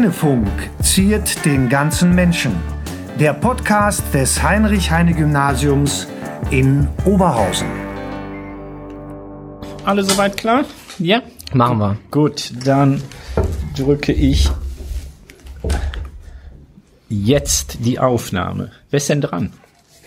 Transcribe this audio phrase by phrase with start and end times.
[0.00, 0.48] Heinefunk
[0.80, 2.52] ziert den ganzen Menschen.
[3.18, 6.06] Der Podcast des Heinrich-Heine-Gymnasiums
[6.50, 7.66] in Oberhausen.
[9.84, 10.64] Alle soweit klar?
[10.98, 11.20] Ja?
[11.52, 11.98] Machen wir.
[12.10, 13.02] Gut, dann
[13.76, 14.48] drücke ich
[17.10, 18.70] jetzt die Aufnahme.
[18.88, 19.52] Wer ist denn dran?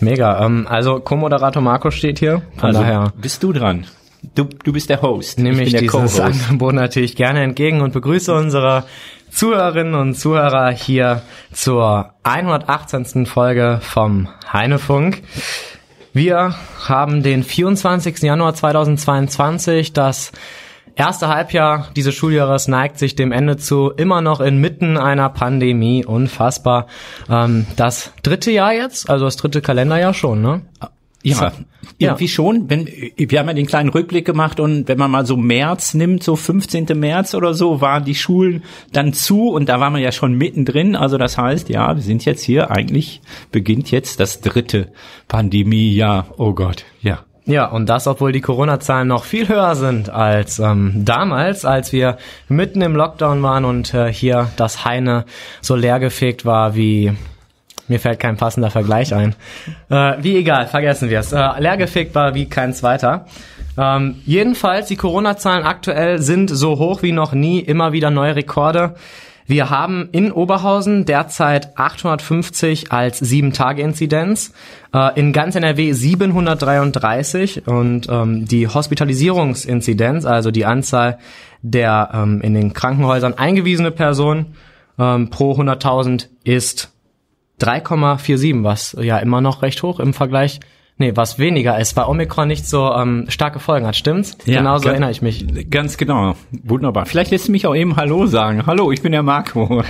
[0.00, 0.44] Mega.
[0.44, 2.42] Ähm, also Co-Moderator Marco steht hier.
[2.56, 3.86] Von also, daher bist du dran.
[4.34, 5.38] Du, du bist der Host.
[5.38, 6.18] nehme ich, ich der dieses.
[6.18, 8.84] Angebot natürlich gerne entgegen und begrüße unsere
[9.34, 13.26] Zuhörerinnen und Zuhörer hier zur 118.
[13.26, 15.22] Folge vom Heinefunk.
[16.12, 16.54] Wir
[16.86, 18.18] haben den 24.
[18.18, 19.92] Januar 2022.
[19.92, 20.30] Das
[20.94, 26.04] erste Halbjahr dieses Schuljahres neigt sich dem Ende zu, immer noch inmitten einer Pandemie.
[26.04, 26.86] Unfassbar.
[27.28, 30.62] Ähm, das dritte Jahr jetzt, also das dritte Kalenderjahr schon, ne?
[31.24, 31.52] Ja,
[31.98, 32.68] irgendwie schon.
[32.68, 36.22] Wenn, wir haben ja den kleinen Rückblick gemacht und wenn man mal so März nimmt,
[36.22, 36.86] so 15.
[36.94, 40.96] März oder so, waren die Schulen dann zu und da waren wir ja schon mittendrin.
[40.96, 43.22] Also das heißt, ja, wir sind jetzt hier, eigentlich
[43.52, 44.92] beginnt jetzt das dritte
[45.28, 46.26] Pandemiejahr.
[46.36, 47.24] Oh Gott, ja.
[47.46, 52.16] Ja, und das, obwohl die Corona-Zahlen noch viel höher sind als ähm, damals, als wir
[52.48, 55.26] mitten im Lockdown waren und äh, hier das Heine
[55.60, 57.12] so leergefegt war wie
[57.88, 59.34] mir fällt kein passender Vergleich ein.
[59.90, 61.32] Äh, wie egal, vergessen wir es.
[61.32, 63.26] Äh, leergefegt war wie kein zweiter.
[63.76, 68.94] Ähm, jedenfalls, die Corona-Zahlen aktuell sind so hoch wie noch nie, immer wieder neue Rekorde.
[69.46, 74.54] Wir haben in Oberhausen derzeit 850 als 7-Tage-Inzidenz,
[74.94, 81.18] äh, in ganz NRW 733 und ähm, die Hospitalisierungsinzidenz, also die Anzahl
[81.60, 84.54] der ähm, in den Krankenhäusern eingewiesene Personen
[84.98, 86.93] ähm, pro 100.000 ist
[87.60, 90.60] 3,47, was ja immer noch recht hoch im Vergleich.
[90.96, 94.38] Nee, was weniger ist, weil Omikron nicht so ähm, starke Folgen hat, stimmt's?
[94.44, 95.68] Ja, Genauso ganz- erinnere ich mich.
[95.68, 96.36] Ganz genau.
[96.62, 97.04] Wunderbar.
[97.06, 98.64] Vielleicht lässt du mich auch eben Hallo sagen.
[98.66, 99.82] Hallo, ich bin der Marco.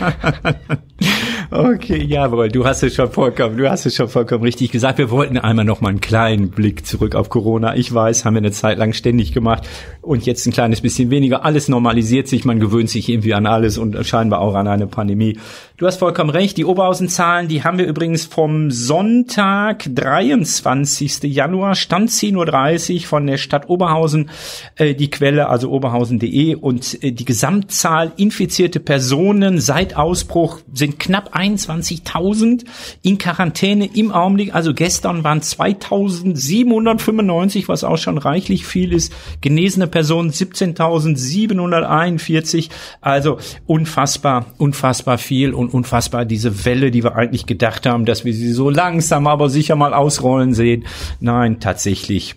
[1.50, 4.96] okay, jawohl, du hast es schon vollkommen, du hast es schon vollkommen richtig gesagt.
[4.96, 7.76] Wir wollten einmal noch mal einen kleinen Blick zurück auf Corona.
[7.76, 9.69] Ich weiß, haben wir eine Zeit lang ständig gemacht
[10.04, 11.44] und jetzt ein kleines bisschen weniger.
[11.44, 15.38] Alles normalisiert sich, man gewöhnt sich irgendwie an alles und scheinbar auch an eine Pandemie.
[15.76, 16.56] Du hast vollkommen recht.
[16.56, 21.25] Die Oberhausen-Zahlen, die haben wir übrigens vom Sonntag, 23.
[21.25, 24.31] Januar, Stand 10.30 Uhr von der Stadt Oberhausen.
[24.76, 31.37] Äh, die Quelle, also oberhausen.de und äh, die Gesamtzahl infizierte Personen seit Ausbruch sind knapp
[31.37, 32.64] 21.000
[33.03, 34.54] in Quarantäne im Augenblick.
[34.54, 39.12] Also gestern waren 2.795, was auch schon reichlich viel ist.
[39.41, 42.69] Genesene Personen 17.741.
[43.00, 48.34] Also unfassbar, unfassbar viel und unfassbar diese Welle, die wir eigentlich gedacht haben, dass wir
[48.34, 50.84] sie so langsam, aber sicher mal ausrollen sehen.
[51.21, 52.34] Nein, tatsächlich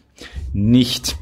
[0.53, 1.16] nicht.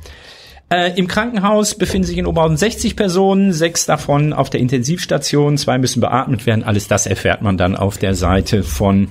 [0.70, 5.78] Äh, Im Krankenhaus befinden sich in Oberhausen 60 Personen, sechs davon auf der Intensivstation, zwei
[5.78, 6.66] müssen beatmet werden.
[6.66, 9.08] Alles das erfährt man dann auf der Seite von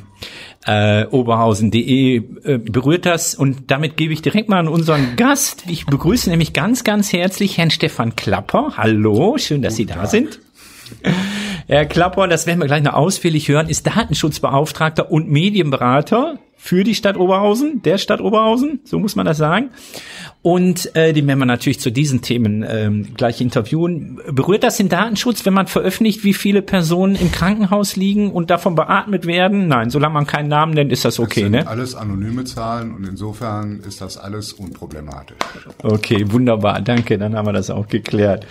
[0.66, 5.64] äh, oberhausen.de äh, berührt das und damit gebe ich direkt mal an unseren Gast.
[5.68, 8.74] Ich begrüße nämlich ganz, ganz herzlich Herrn Stefan Klapper.
[8.76, 10.40] Hallo, schön, dass Sie da sind.
[11.66, 16.94] Herr Klapper, das werden wir gleich noch ausführlich hören, ist Datenschutzbeauftragter und Medienberater für die
[16.94, 19.68] Stadt Oberhausen, der Stadt Oberhausen, so muss man das sagen.
[20.40, 24.18] Und äh, den werden wir natürlich zu diesen Themen ähm, gleich interviewen.
[24.30, 28.76] Berührt das den Datenschutz, wenn man veröffentlicht, wie viele Personen im Krankenhaus liegen und davon
[28.76, 29.68] beatmet werden?
[29.68, 31.66] Nein, solange man keinen Namen nennt, ist das okay, das sind ne?
[31.66, 35.36] alles anonyme Zahlen und insofern ist das alles unproblematisch.
[35.82, 38.46] Okay, wunderbar, danke, dann haben wir das auch geklärt.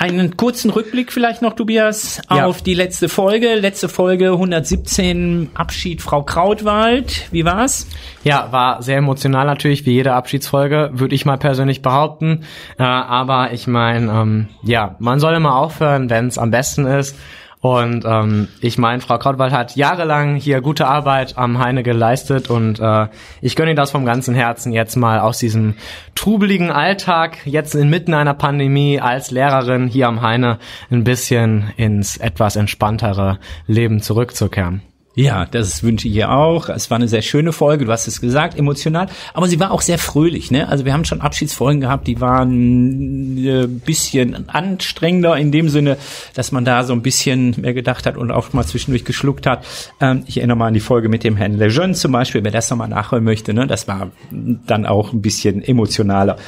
[0.00, 2.46] Einen kurzen Rückblick vielleicht noch, Tobias, Ja.
[2.46, 3.54] auf die letzte Folge.
[3.56, 7.28] Letzte Folge 117, Abschied Frau Krautwald.
[7.32, 7.86] Wie war's?
[8.24, 12.44] Ja, war sehr emotional natürlich, wie jede Abschiedsfolge, würde ich mal persönlich behaupten.
[12.78, 17.14] Äh, aber ich meine, ähm, ja, man soll immer aufhören, wenn es am besten ist.
[17.60, 22.80] Und ähm, ich meine, Frau Krautwald hat jahrelang hier gute Arbeit am Heine geleistet und
[22.80, 23.08] äh,
[23.42, 25.74] ich gönne ihr das vom ganzen Herzen, jetzt mal aus diesem
[26.14, 30.58] trubeligen Alltag, jetzt inmitten einer Pandemie als Lehrerin hier am Heine
[30.90, 34.80] ein bisschen ins etwas entspanntere Leben zurückzukehren.
[35.20, 36.70] Ja, das wünsche ich ihr auch.
[36.70, 39.82] Es war eine sehr schöne Folge, du hast es gesagt, emotional, aber sie war auch
[39.82, 40.50] sehr fröhlich.
[40.50, 40.66] Ne?
[40.66, 45.98] Also wir haben schon Abschiedsfolgen gehabt, die waren äh, bisschen anstrengender in dem Sinne,
[46.32, 49.66] dass man da so ein bisschen mehr gedacht hat und auch mal zwischendurch geschluckt hat.
[50.00, 52.70] Ähm, ich erinnere mal an die Folge mit dem Herrn Lejeune zum Beispiel, wer das
[52.70, 53.52] nochmal nachhören möchte.
[53.52, 53.66] Ne?
[53.66, 56.38] Das war dann auch ein bisschen emotionaler.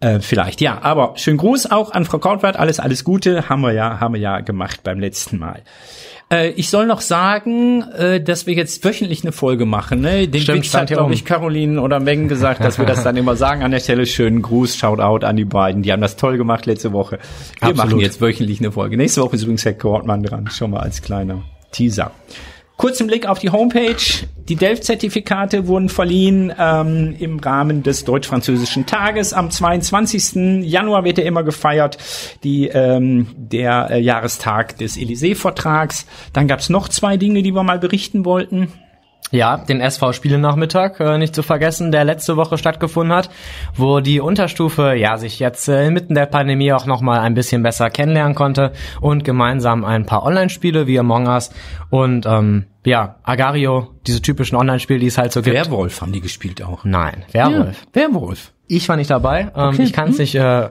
[0.00, 0.80] Äh, vielleicht, ja.
[0.80, 2.56] Aber schönen Gruß auch an Frau Krautwart.
[2.56, 3.50] Alles, alles Gute.
[3.50, 5.62] Haben wir ja, haben wir ja gemacht beim letzten Mal.
[6.30, 10.00] Äh, ich soll noch sagen, äh, dass wir jetzt wöchentlich eine Folge machen.
[10.00, 10.28] Ne?
[10.28, 13.36] Den Stimmt, Witz hat, glaube ich, Caroline oder Megan gesagt, dass wir das dann immer
[13.36, 13.62] sagen.
[13.62, 15.82] An der Stelle schönen Gruß, Shoutout an die beiden.
[15.82, 17.18] Die haben das toll gemacht letzte Woche.
[17.60, 17.76] Wir Absolut.
[17.76, 18.96] machen jetzt wöchentlich eine Folge.
[18.96, 20.48] Nächste Woche ist übrigens Herr Kortmann dran.
[20.50, 21.42] Schon mal als kleiner
[21.72, 22.12] Teaser.
[22.78, 23.96] Kurzen Blick auf die Homepage.
[24.48, 29.32] Die Delft-Zertifikate wurden verliehen ähm, im Rahmen des Deutsch-Französischen Tages.
[29.32, 30.64] Am 22.
[30.64, 31.98] Januar wird ja immer gefeiert,
[32.44, 36.06] die, ähm, der äh, Jahrestag des Élysée-Vertrags.
[36.32, 38.72] Dann gab's noch zwei Dinge, die wir mal berichten wollten.
[39.30, 43.28] Ja, den SV Spielenachmittag, äh, nicht zu vergessen, der letzte Woche stattgefunden hat,
[43.76, 47.90] wo die Unterstufe ja sich jetzt äh, inmitten der Pandemie auch nochmal ein bisschen besser
[47.90, 48.72] kennenlernen konnte
[49.02, 51.50] und gemeinsam ein paar Online-Spiele wie Among Us
[51.90, 55.54] und ähm, ja, Agario, diese typischen Online-Spiele, die es halt so gibt.
[55.54, 56.84] Werwolf haben die gespielt auch.
[56.84, 57.86] Nein, Werwolf.
[57.94, 58.52] Ja, Werwolf.
[58.66, 59.50] Ich war nicht dabei.
[59.54, 59.82] Ähm, Okay.
[59.82, 60.70] Ich kann es nicht äh,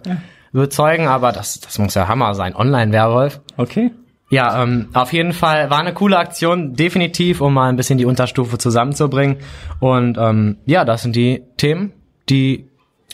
[0.51, 2.55] überzeugen, aber das, das muss ja Hammer sein.
[2.55, 3.39] Online-Werwolf.
[3.57, 3.91] Okay.
[4.29, 8.05] Ja, ähm, auf jeden Fall war eine coole Aktion, definitiv, um mal ein bisschen die
[8.05, 9.37] Unterstufe zusammenzubringen.
[9.79, 11.93] Und ähm, ja, das sind die Themen,
[12.29, 12.65] die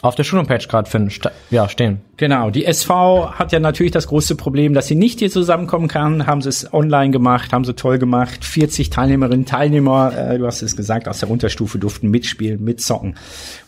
[0.01, 2.01] auf der Schulhomepage gerade finden, sta- ja, stehen.
[2.15, 6.27] Genau, die SV hat ja natürlich das große Problem, dass sie nicht hier zusammenkommen kann.
[6.27, 8.45] Haben sie es online gemacht, haben sie toll gemacht.
[8.45, 13.15] 40 Teilnehmerinnen, Teilnehmer, äh, du hast es gesagt, aus der Unterstufe durften mitspielen, mitzocken.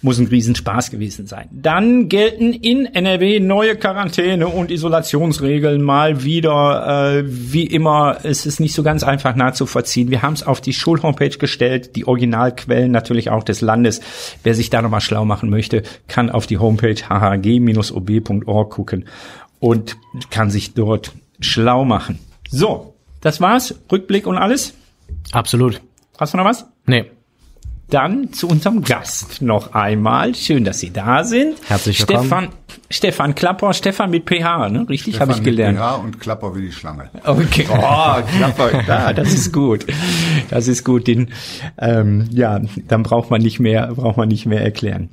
[0.04, 1.48] Muss ein Riesenspaß gewesen sein.
[1.52, 7.16] Dann gelten in NRW neue Quarantäne- und Isolationsregeln mal wieder.
[7.18, 10.12] Äh, wie immer, es ist nicht so ganz einfach nachzuvollziehen.
[10.12, 14.02] Wir haben es auf die Schulhomepage gestellt, die Originalquellen natürlich auch des Landes.
[14.44, 17.10] Wer sich da nochmal schlau machen möchte, kann auf die Homepage
[18.42, 19.06] hhg-ob.org gucken
[19.60, 19.98] und
[20.30, 22.20] kann sich dort schlau machen.
[22.50, 23.76] So, das war's.
[23.92, 24.74] Rückblick und alles.
[25.32, 25.82] Absolut.
[26.18, 26.66] Hast du noch was?
[26.86, 27.12] Nee.
[27.90, 30.34] Dann zu unserem Gast noch einmal.
[30.34, 31.58] Schön, dass Sie da sind.
[31.68, 32.28] Herzlich willkommen.
[32.28, 32.50] Stefan,
[32.96, 34.86] Stefan Klapper, Stefan mit PH, ne?
[34.88, 35.78] Richtig, habe ich Stefan mit gelernt.
[35.78, 37.10] BH und Klapper wie die Schlange.
[37.26, 39.86] Okay, oh, Klapper, ja, das ist gut.
[40.50, 41.06] Das ist gut.
[41.06, 41.30] Den,
[41.78, 45.10] ähm, ja, dann braucht man nicht mehr, braucht man nicht mehr erklären.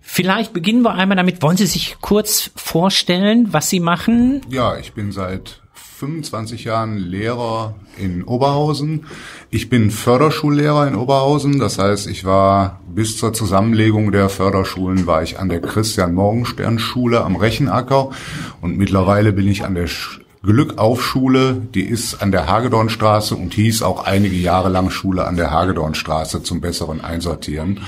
[0.00, 1.42] Vielleicht beginnen wir einmal damit.
[1.42, 4.40] Wollen Sie sich kurz vorstellen, was Sie machen?
[4.48, 5.60] Ja, ich bin seit
[5.98, 9.06] 25 Jahren Lehrer in Oberhausen.
[9.48, 11.58] Ich bin Förderschullehrer in Oberhausen.
[11.58, 16.78] Das heißt, ich war bis zur Zusammenlegung der Förderschulen war ich an der Christian Morgenstern
[16.78, 18.10] Schule am Rechenacker
[18.60, 23.82] und mittlerweile bin ich an der Sch Glückaufschule, die ist an der Hagedornstraße und hieß
[23.82, 27.80] auch einige Jahre lang Schule an der Hagedornstraße zum besseren Einsortieren.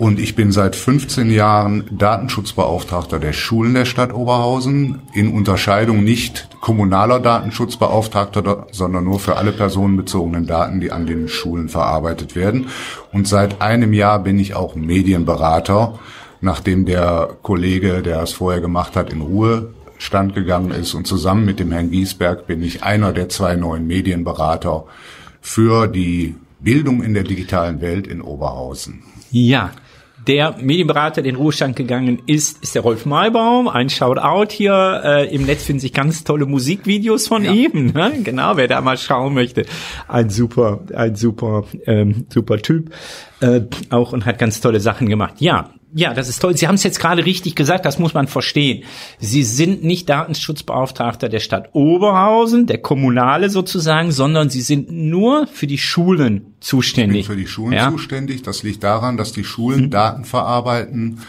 [0.00, 6.48] Und ich bin seit 15 Jahren Datenschutzbeauftragter der Schulen der Stadt Oberhausen, in Unterscheidung nicht
[6.62, 12.68] kommunaler Datenschutzbeauftragter, sondern nur für alle personenbezogenen Daten, die an den Schulen verarbeitet werden.
[13.12, 15.98] Und seit einem Jahr bin ich auch Medienberater,
[16.40, 20.94] nachdem der Kollege, der es vorher gemacht hat, in Ruhestand gegangen ist.
[20.94, 24.86] Und zusammen mit dem Herrn Giesberg bin ich einer der zwei neuen Medienberater
[25.42, 29.02] für die Bildung in der digitalen Welt in Oberhausen.
[29.30, 29.72] Ja.
[30.26, 33.68] Der Medienberater, der in Ruhestand gegangen ist, ist der Rolf Maybaum.
[33.68, 35.00] Ein Shoutout hier.
[35.04, 37.52] Äh, Im Netz finden sich ganz tolle Musikvideos von Ja.
[37.52, 37.92] ihm.
[37.94, 38.12] Ne?
[38.22, 39.64] Genau, wer da mal schauen möchte.
[40.08, 42.90] Ein super, ein super, ähm, super Typ.
[43.40, 45.34] Äh, auch und hat ganz tolle Sachen gemacht.
[45.38, 46.56] Ja, ja, das ist toll.
[46.56, 48.84] Sie haben es jetzt gerade richtig gesagt, das muss man verstehen.
[49.18, 55.66] Sie sind nicht Datenschutzbeauftragter der Stadt Oberhausen, der Kommunale sozusagen, sondern Sie sind nur für
[55.66, 57.26] die Schulen Ich bin zuständig.
[57.26, 57.90] für die Schulen ja?
[57.90, 58.42] zuständig.
[58.42, 61.20] Das liegt daran, dass die Schulen Daten verarbeiten,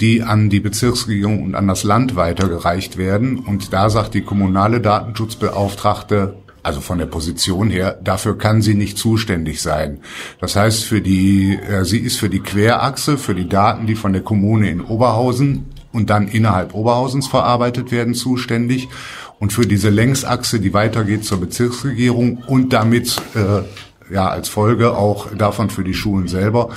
[0.00, 3.38] die an die Bezirksregierung und an das Land weitergereicht werden.
[3.38, 8.96] Und da sagt die kommunale Datenschutzbeauftragte, also von der Position her, dafür kann sie nicht
[8.96, 9.98] zuständig sein.
[10.40, 14.12] Das heißt, für die, äh, sie ist für die Querachse, für die Daten, die von
[14.12, 18.88] der Kommune in Oberhausen und dann innerhalb Oberhausens verarbeitet werden, zuständig.
[19.40, 25.34] Und für diese Längsachse, die weitergeht zur Bezirksregierung und damit äh, ja als Folge auch
[25.34, 26.68] davon für die Schulen selber,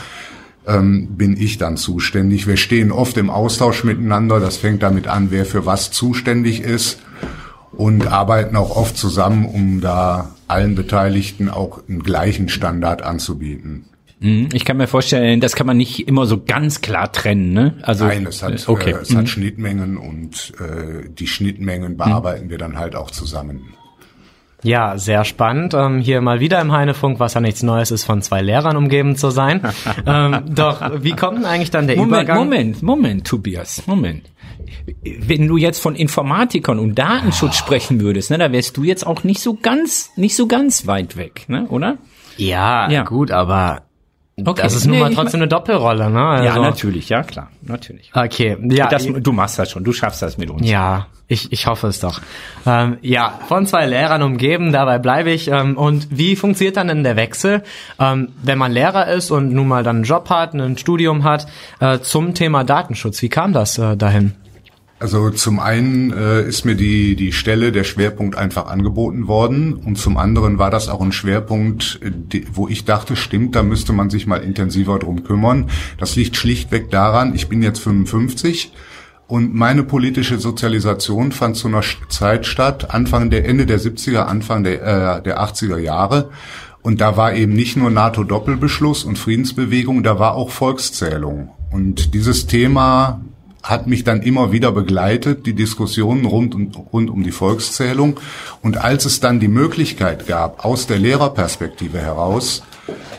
[0.65, 2.47] ähm, bin ich dann zuständig.
[2.47, 4.39] Wir stehen oft im Austausch miteinander.
[4.39, 7.04] Das fängt damit an, wer für was zuständig ist
[7.77, 13.85] und arbeiten auch oft zusammen, um da allen Beteiligten auch einen gleichen Standard anzubieten.
[14.19, 14.49] Mhm.
[14.53, 17.75] Ich kann mir vorstellen, das kann man nicht immer so ganz klar trennen, ne?
[17.81, 18.91] Also Nein, es hat, okay.
[18.91, 23.73] äh, es hat Schnittmengen und äh, die Schnittmengen bearbeiten wir dann halt auch zusammen.
[24.65, 25.75] Ja, sehr spannend.
[25.75, 29.15] Ähm, hier mal wieder im Heinefunk, was ja nichts Neues ist, von zwei Lehrern umgeben
[29.15, 29.61] zu sein.
[30.07, 32.37] ähm, doch, wie kommt denn eigentlich dann der Moment, Übergang?
[32.39, 34.31] Moment, Moment, Tobias, Moment.
[35.03, 39.23] Wenn du jetzt von Informatikern und Datenschutz sprechen würdest, ne, da wärst du jetzt auch
[39.23, 41.97] nicht so ganz, nicht so ganz weit weg, ne, oder?
[42.37, 43.03] Ja, Ja.
[43.03, 43.83] gut, aber
[44.37, 44.63] Okay.
[44.63, 46.21] Das ist nun nee, mal trotzdem eine Doppelrolle, ne?
[46.21, 48.11] Also, ja, natürlich, ja klar, natürlich.
[48.13, 48.87] Okay, ja.
[48.87, 50.69] Das, du machst das schon, du schaffst das mit uns.
[50.69, 52.19] Ja, ich, ich hoffe es doch.
[52.65, 55.47] Ähm, ja, von zwei Lehrern umgeben, dabei bleibe ich.
[55.47, 57.63] Ähm, und wie funktioniert dann denn der Wechsel,
[57.97, 61.47] ähm, wenn man Lehrer ist und nun mal dann einen Job hat, ein Studium hat,
[61.79, 63.21] äh, zum Thema Datenschutz?
[63.21, 64.33] Wie kam das äh, dahin?
[64.97, 69.97] Also zum einen äh, ist mir die, die Stelle, der Schwerpunkt einfach angeboten worden und
[69.97, 71.99] zum anderen war das auch ein Schwerpunkt,
[72.53, 75.69] wo ich dachte, stimmt, da müsste man sich mal intensiver drum kümmern.
[75.97, 78.71] Das liegt schlichtweg daran, ich bin jetzt 55
[79.27, 84.63] und meine politische Sozialisation fand zu einer Zeit statt, Anfang der Ende der 70er, Anfang
[84.63, 84.81] der,
[85.17, 86.29] äh, der 80er Jahre.
[86.83, 91.49] Und da war eben nicht nur NATO-Doppelbeschluss und Friedensbewegung, da war auch Volkszählung.
[91.71, 93.21] Und dieses Thema
[93.65, 98.19] hat mich dann immer wieder begleitet, die Diskussionen rund um, rund um die Volkszählung.
[98.61, 102.61] Und als es dann die Möglichkeit gab, aus der Lehrerperspektive heraus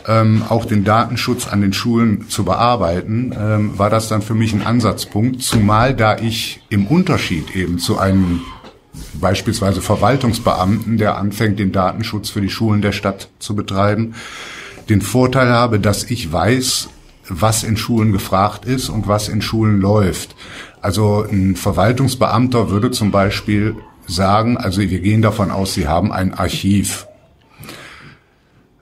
[0.07, 4.53] ähm, auch den Datenschutz an den Schulen zu bearbeiten, ähm, war das dann für mich
[4.53, 8.41] ein Ansatzpunkt, zumal da ich im Unterschied eben zu einem
[9.15, 14.15] beispielsweise Verwaltungsbeamten, der anfängt, den Datenschutz für die Schulen der Stadt zu betreiben,
[14.89, 16.87] den Vorteil habe, dass ich weiß,
[17.29, 20.35] was in Schulen gefragt ist und was in Schulen läuft.
[20.81, 23.75] Also ein Verwaltungsbeamter würde zum Beispiel
[24.07, 27.07] sagen, also wir gehen davon aus, Sie haben ein Archiv.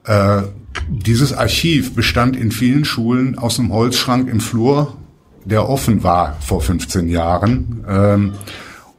[0.04, 0.42] Äh,
[0.88, 4.96] dieses Archiv bestand in vielen Schulen aus einem Holzschrank im Flur,
[5.44, 7.84] der offen war vor 15 Jahren.
[7.88, 8.32] Ähm,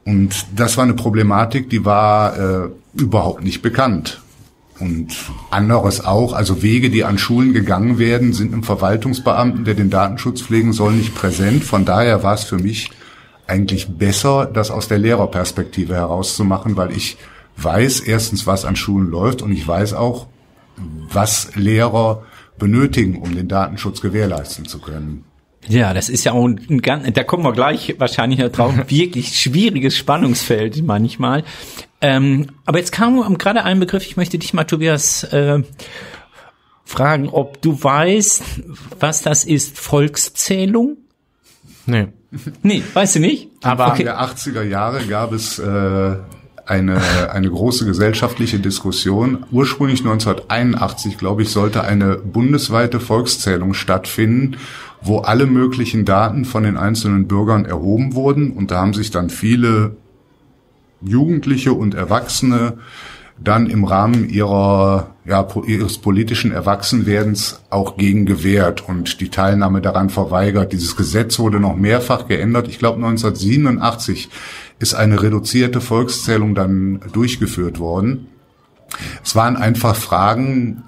[0.04, 4.20] und das war eine Problematik, die war äh, überhaupt nicht bekannt.
[4.80, 5.16] Und
[5.50, 10.42] anderes auch, also Wege, die an Schulen gegangen werden, sind im Verwaltungsbeamten, der den Datenschutz
[10.42, 11.64] pflegen soll, nicht präsent.
[11.64, 12.90] Von daher war es für mich
[13.46, 17.16] eigentlich besser, das aus der Lehrerperspektive herauszumachen, weil ich
[17.56, 20.28] weiß erstens, was an Schulen läuft und ich weiß auch,
[21.12, 22.22] was Lehrer
[22.58, 25.24] benötigen, um den Datenschutz gewährleisten zu können.
[25.66, 29.34] Ja, das ist ja auch ein ganz, da kommen wir gleich wahrscheinlich noch drauf, wirklich
[29.34, 31.42] schwieriges Spannungsfeld manchmal.
[32.00, 35.62] Ähm, aber jetzt kam gerade ein Begriff, ich möchte dich mal, Tobias, äh,
[36.84, 38.42] fragen, ob du weißt,
[38.98, 40.96] was das ist, Volkszählung?
[41.86, 42.08] Nee.
[42.62, 43.48] Nee, weißt du nicht?
[43.62, 44.00] Aber okay.
[44.00, 46.16] in der 80er Jahre gab es äh,
[46.66, 47.00] eine,
[47.32, 49.46] eine große gesellschaftliche Diskussion.
[49.50, 54.58] Ursprünglich 1981, glaube ich, sollte eine bundesweite Volkszählung stattfinden,
[55.00, 58.52] wo alle möglichen Daten von den einzelnen Bürgern erhoben wurden.
[58.52, 59.96] Und da haben sich dann viele
[61.00, 62.78] Jugendliche und Erwachsene
[63.42, 70.10] dann im Rahmen ihrer, ja, ihres politischen Erwachsenwerdens auch gegen gewehrt und die Teilnahme daran
[70.10, 70.72] verweigert.
[70.72, 72.68] Dieses Gesetz wurde noch mehrfach geändert.
[72.68, 74.28] Ich glaube 1987
[74.80, 78.26] ist eine reduzierte Volkszählung dann durchgeführt worden.
[79.22, 80.82] Es waren einfach Fragen,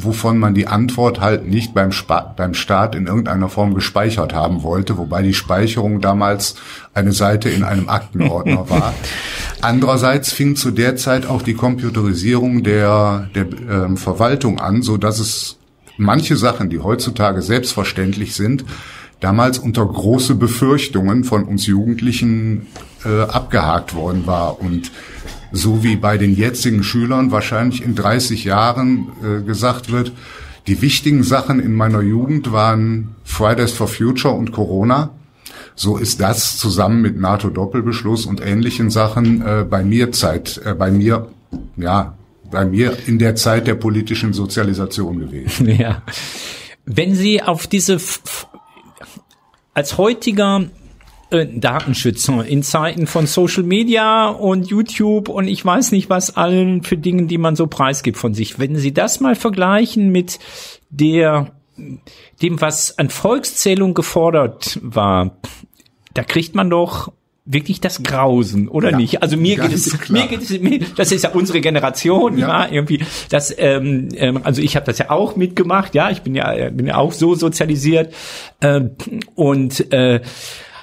[0.00, 4.62] wovon man die Antwort halt nicht beim, Spa beim Staat in irgendeiner Form gespeichert haben
[4.62, 6.54] wollte, wobei die Speicherung damals
[6.94, 8.94] eine Seite in einem Aktenordner war.
[9.60, 15.18] Andererseits fing zu der Zeit auch die Computerisierung der, der äh, Verwaltung an, so dass
[15.18, 15.58] es
[15.96, 18.64] manche Sachen, die heutzutage selbstverständlich sind,
[19.20, 22.68] damals unter große Befürchtungen von uns Jugendlichen
[23.04, 24.92] äh, abgehakt worden war und
[25.50, 30.12] so wie bei den jetzigen Schülern wahrscheinlich in 30 Jahren äh, gesagt wird,
[30.66, 35.10] die wichtigen Sachen in meiner Jugend waren Fridays for Future und Corona.
[35.78, 40.90] So ist das zusammen mit NATO-Doppelbeschluss und ähnlichen Sachen äh, bei mir Zeit, äh, bei
[40.90, 41.28] mir,
[41.76, 42.18] ja,
[42.50, 45.68] bei mir in der Zeit der politischen Sozialisation gewesen.
[45.78, 46.02] Ja.
[46.84, 47.98] Wenn Sie auf diese
[49.72, 50.64] als heutiger
[51.30, 56.82] äh, Datenschützer in Zeiten von Social Media und YouTube und ich weiß nicht was allen
[56.82, 58.58] für Dinge, die man so preisgibt von sich.
[58.58, 60.40] Wenn Sie das mal vergleichen mit
[60.90, 61.52] der
[62.42, 65.36] dem, was an Volkszählung gefordert war,
[66.18, 67.12] da kriegt man doch
[67.44, 69.22] wirklich das Grausen, oder ja, nicht?
[69.22, 70.20] Also mir geht es, klar.
[70.20, 73.04] mir geht es, mir, das ist ja unsere Generation, ja, ja irgendwie.
[73.30, 76.88] Das, ähm, ähm, also ich habe das ja auch mitgemacht, ja, ich bin ja, bin
[76.88, 78.12] ja auch so sozialisiert
[78.60, 78.90] ähm,
[79.36, 80.22] und äh,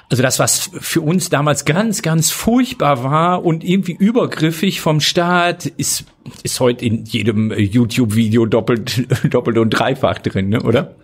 [0.08, 5.66] also das, was für uns damals ganz, ganz furchtbar war und irgendwie übergriffig vom Staat,
[5.66, 6.06] ist,
[6.44, 10.94] ist heute in jedem YouTube-Video doppelt, doppelt und dreifach drin, ne, oder?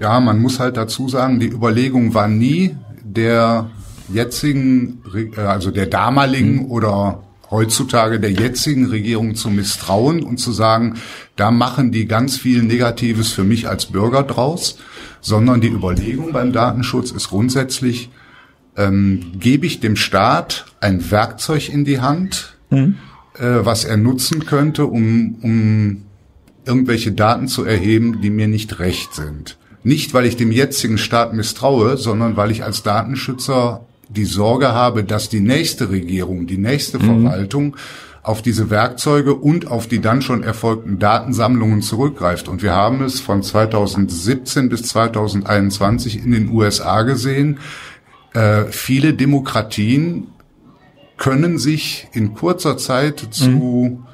[0.00, 2.74] Ja, man muss halt dazu sagen, die Überlegung war nie
[3.14, 3.70] der
[4.12, 6.70] jetzigen, äh, also der damaligen mhm.
[6.70, 10.94] oder heutzutage der jetzigen Regierung zu misstrauen und zu sagen,
[11.36, 14.78] da machen die ganz viel Negatives für mich als Bürger draus,
[15.20, 18.10] sondern die Überlegung beim Datenschutz ist grundsätzlich,
[18.76, 22.96] ähm, gebe ich dem Staat ein Werkzeug in die Hand, mhm.
[23.38, 26.02] äh, was er nutzen könnte, um, um
[26.66, 29.56] irgendwelche Daten zu erheben, die mir nicht recht sind.
[29.82, 35.04] Nicht, weil ich dem jetzigen Staat misstraue, sondern weil ich als Datenschützer die Sorge habe,
[35.04, 37.22] dass die nächste Regierung, die nächste mhm.
[37.22, 37.76] Verwaltung
[38.22, 42.48] auf diese Werkzeuge und auf die dann schon erfolgten Datensammlungen zurückgreift.
[42.48, 47.58] Und wir haben es von 2017 bis 2021 in den USA gesehen.
[48.34, 50.26] Äh, viele Demokratien
[51.16, 54.04] können sich in kurzer Zeit zu mhm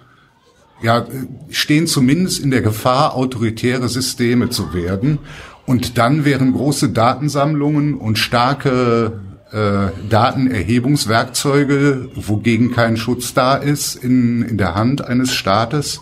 [0.85, 1.07] ja,
[1.49, 5.19] stehen zumindest in der Gefahr, autoritäre Systeme zu werden.
[5.67, 14.43] Und dann wären große Datensammlungen und starke äh, Datenerhebungswerkzeuge, wogegen kein Schutz da ist, in,
[14.43, 16.01] in der Hand eines Staates,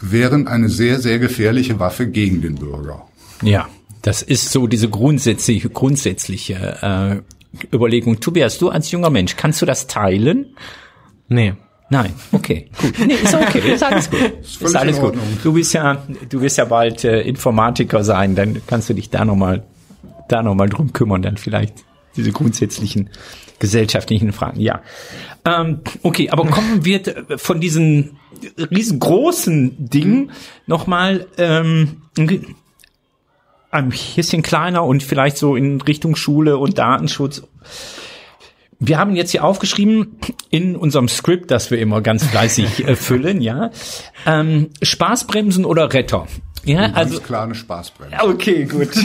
[0.00, 3.06] wären eine sehr, sehr gefährliche Waffe gegen den Bürger.
[3.42, 3.68] Ja,
[4.02, 8.20] das ist so diese grundsätzliche, grundsätzliche äh, Überlegung.
[8.20, 10.54] Tobias, du als junger Mensch, kannst du das teilen?
[11.28, 11.54] Nee.
[11.88, 12.98] Nein, okay, gut.
[13.06, 14.20] Nee, ist okay, ist alles gut.
[14.42, 15.14] Ist, ist alles gut.
[15.44, 19.24] Du bist ja, du wirst ja bald äh, Informatiker sein, dann kannst du dich da
[19.24, 19.62] nochmal,
[20.28, 21.84] da noch mal drum kümmern, dann vielleicht
[22.16, 23.10] diese grundsätzlichen
[23.58, 24.60] gesellschaftlichen Fragen.
[24.60, 24.82] Ja,
[25.44, 27.00] ähm, okay, aber kommen wir
[27.36, 28.18] von diesen
[28.58, 30.32] riesengroßen Dingen
[30.66, 32.02] nochmal ähm,
[33.70, 37.44] ein bisschen kleiner und vielleicht so in Richtung Schule und Datenschutz
[38.78, 40.18] wir haben jetzt hier aufgeschrieben
[40.50, 43.70] in unserem Skript, das wir immer ganz fleißig äh, füllen, ja,
[44.26, 46.26] ähm, Spaßbremsen oder Retter.
[46.64, 48.16] Ja, ganz also klar eine Spaßbremse.
[48.22, 48.92] Okay, gut.
[48.96, 49.04] gut,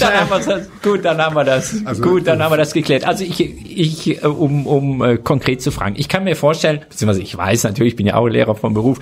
[0.00, 1.76] dann haben wir das, gut, dann haben wir das.
[1.84, 3.04] Also, gut, dann haben wir das geklärt.
[3.04, 7.22] Also ich, ich, äh, um, um äh, konkret zu fragen, ich kann mir vorstellen, beziehungsweise
[7.22, 8.98] ich weiß natürlich, ich bin ja auch Lehrer vom Beruf.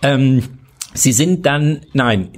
[0.00, 0.44] Ähm,
[0.96, 2.28] Sie sind dann, nein,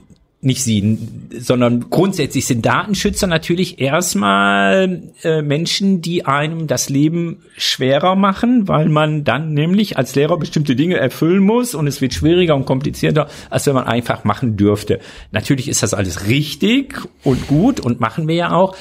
[0.42, 0.98] nicht sie,
[1.38, 8.88] sondern grundsätzlich sind Datenschützer natürlich erstmal äh, Menschen, die einem das Leben schwerer machen, weil
[8.88, 13.28] man dann nämlich als Lehrer bestimmte Dinge erfüllen muss und es wird schwieriger und komplizierter,
[13.48, 15.00] als wenn man einfach machen dürfte.
[15.32, 18.76] Natürlich ist das alles richtig und gut und machen wir ja auch,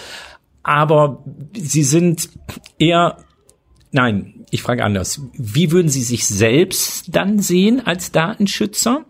[0.61, 2.29] aber sie sind
[2.77, 3.17] eher,
[3.91, 9.05] nein, ich frage anders, wie würden Sie sich selbst dann sehen als Datenschützer?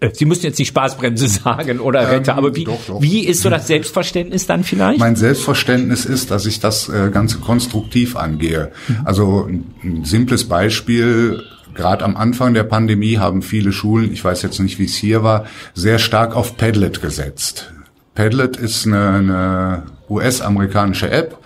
[0.00, 3.02] Äh, Sie müssen jetzt nicht Spaßbremse sagen oder Retter, ähm, aber wie, doch, doch.
[3.02, 4.98] wie ist so das Selbstverständnis dann vielleicht?
[4.98, 8.72] Mein Selbstverständnis ist, dass ich das äh, Ganze konstruktiv angehe.
[8.88, 8.96] Mhm.
[9.04, 11.42] Also ein, ein simples Beispiel,
[11.74, 15.22] gerade am Anfang der Pandemie haben viele Schulen, ich weiß jetzt nicht, wie es hier
[15.22, 17.72] war, sehr stark auf Padlet gesetzt.
[18.14, 21.38] Padlet ist eine, eine US-amerikanische App,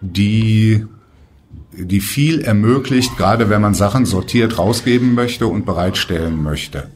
[0.00, 0.86] die
[1.76, 6.88] die viel ermöglicht, gerade wenn man Sachen sortiert rausgeben möchte und bereitstellen möchte.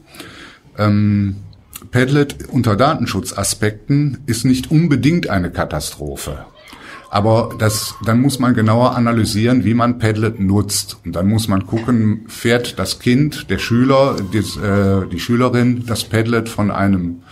[0.79, 1.35] Ähm,
[1.91, 6.45] Padlet unter Datenschutzaspekten ist nicht unbedingt eine Katastrophe.
[7.11, 10.97] Aber das, dann muss man genauer analysieren, wie man Padlet nutzt.
[11.03, 16.03] Und dann muss man gucken, fährt das Kind, der Schüler, die, äh, die Schülerin das
[16.03, 17.23] Padlet von einem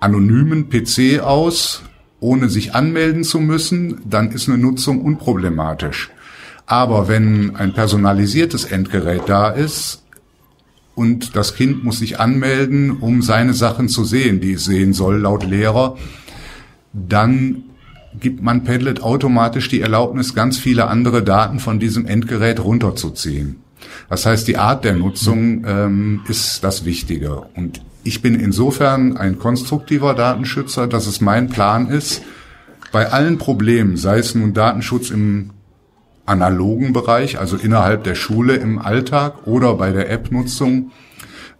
[0.00, 1.82] anonymen PC aus,
[2.18, 6.10] ohne sich anmelden zu müssen, dann ist eine Nutzung unproblematisch.
[6.66, 9.99] Aber wenn ein personalisiertes Endgerät da ist,
[11.00, 15.18] und das Kind muss sich anmelden, um seine Sachen zu sehen, die es sehen soll,
[15.20, 15.96] laut Lehrer,
[16.92, 17.62] dann
[18.20, 23.62] gibt man Padlet automatisch die Erlaubnis, ganz viele andere Daten von diesem Endgerät runterzuziehen.
[24.10, 27.44] Das heißt, die Art der Nutzung ähm, ist das Wichtige.
[27.56, 32.20] Und ich bin insofern ein konstruktiver Datenschützer, dass es mein Plan ist,
[32.92, 35.52] bei allen Problemen, sei es nun Datenschutz im
[36.30, 40.92] analogen Bereich, also innerhalb der Schule im Alltag oder bei der App-Nutzung,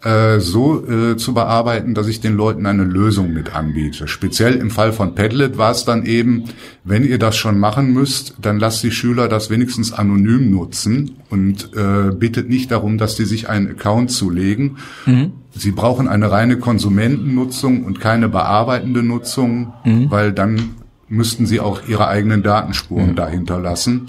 [0.03, 4.09] äh, so äh, zu bearbeiten, dass ich den Leuten eine Lösung mit anbiete.
[4.09, 6.45] Speziell im Fall von Padlet war es dann eben,
[6.85, 11.77] wenn ihr das schon machen müsst, dann lasst die Schüler das wenigstens anonym nutzen und
[11.77, 14.79] äh, bittet nicht darum, dass die sich einen Account zulegen.
[15.05, 15.33] Mhm.
[15.55, 20.11] Sie brauchen eine reine Konsumentennutzung und keine bearbeitende Nutzung, mhm.
[20.11, 20.77] weil dann
[21.09, 23.17] müssten sie auch ihre eigenen Datenspuren mhm.
[23.17, 24.09] dahinter lassen.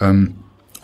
[0.00, 0.34] Ähm,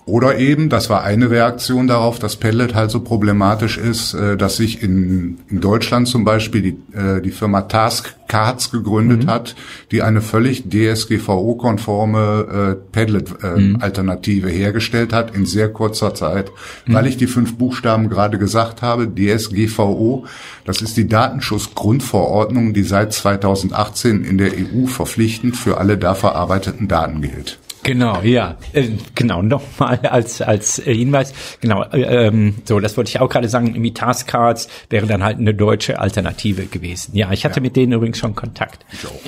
[0.05, 4.57] oder eben, das war eine Reaktion darauf, dass Pellet halt so problematisch ist, äh, dass
[4.57, 9.31] sich in, in Deutschland zum Beispiel die, äh, die Firma Task Cards gegründet mhm.
[9.31, 9.55] hat,
[9.93, 14.59] die eine völlig DSGVO-konforme äh, Padlet-Alternative ähm, mhm.
[14.59, 16.51] hergestellt hat in sehr kurzer Zeit,
[16.87, 16.95] mhm.
[16.95, 20.27] weil ich die fünf Buchstaben gerade gesagt habe, DSGVO,
[20.65, 26.89] das ist die Datenschutzgrundverordnung, die seit 2018 in der EU verpflichtend für alle da verarbeiteten
[26.89, 27.61] Daten gilt.
[27.85, 33.11] Genau, ja, äh, genau, nochmal als, als äh, Hinweis, genau, äh, ähm, so, das wollte
[33.11, 37.17] ich auch gerade sagen, irgendwie Taskcards wäre dann halt eine deutsche Alternative gewesen.
[37.17, 37.63] Ja, ich hatte ja.
[37.63, 38.87] mit denen übrigens schon Kontakt.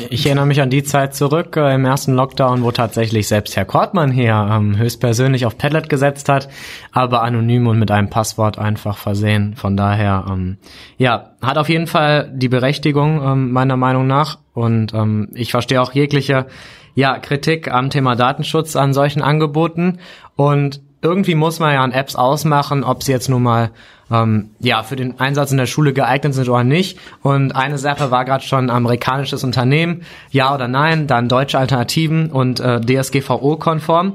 [0.09, 3.65] Ich erinnere mich an die Zeit zurück äh, im ersten Lockdown, wo tatsächlich selbst Herr
[3.65, 6.49] Kortmann hier ähm, höchstpersönlich auf Padlet gesetzt hat,
[6.93, 9.57] aber anonym und mit einem Passwort einfach versehen.
[9.57, 10.59] Von daher, ähm,
[10.97, 14.39] ja, hat auf jeden Fall die Berechtigung, ähm, meiner Meinung nach.
[14.53, 16.47] Und ähm, ich verstehe auch jegliche
[16.95, 19.99] ja, Kritik am Thema Datenschutz an solchen Angeboten.
[20.37, 23.71] Und irgendwie muss man ja an Apps ausmachen, ob sie jetzt nun mal
[24.11, 26.99] ähm, ja für den Einsatz in der Schule geeignet sind oder nicht.
[27.23, 32.61] Und eine Sache war gerade schon amerikanisches Unternehmen, ja oder nein, dann deutsche Alternativen und
[32.61, 34.15] äh, DSGVO-konform.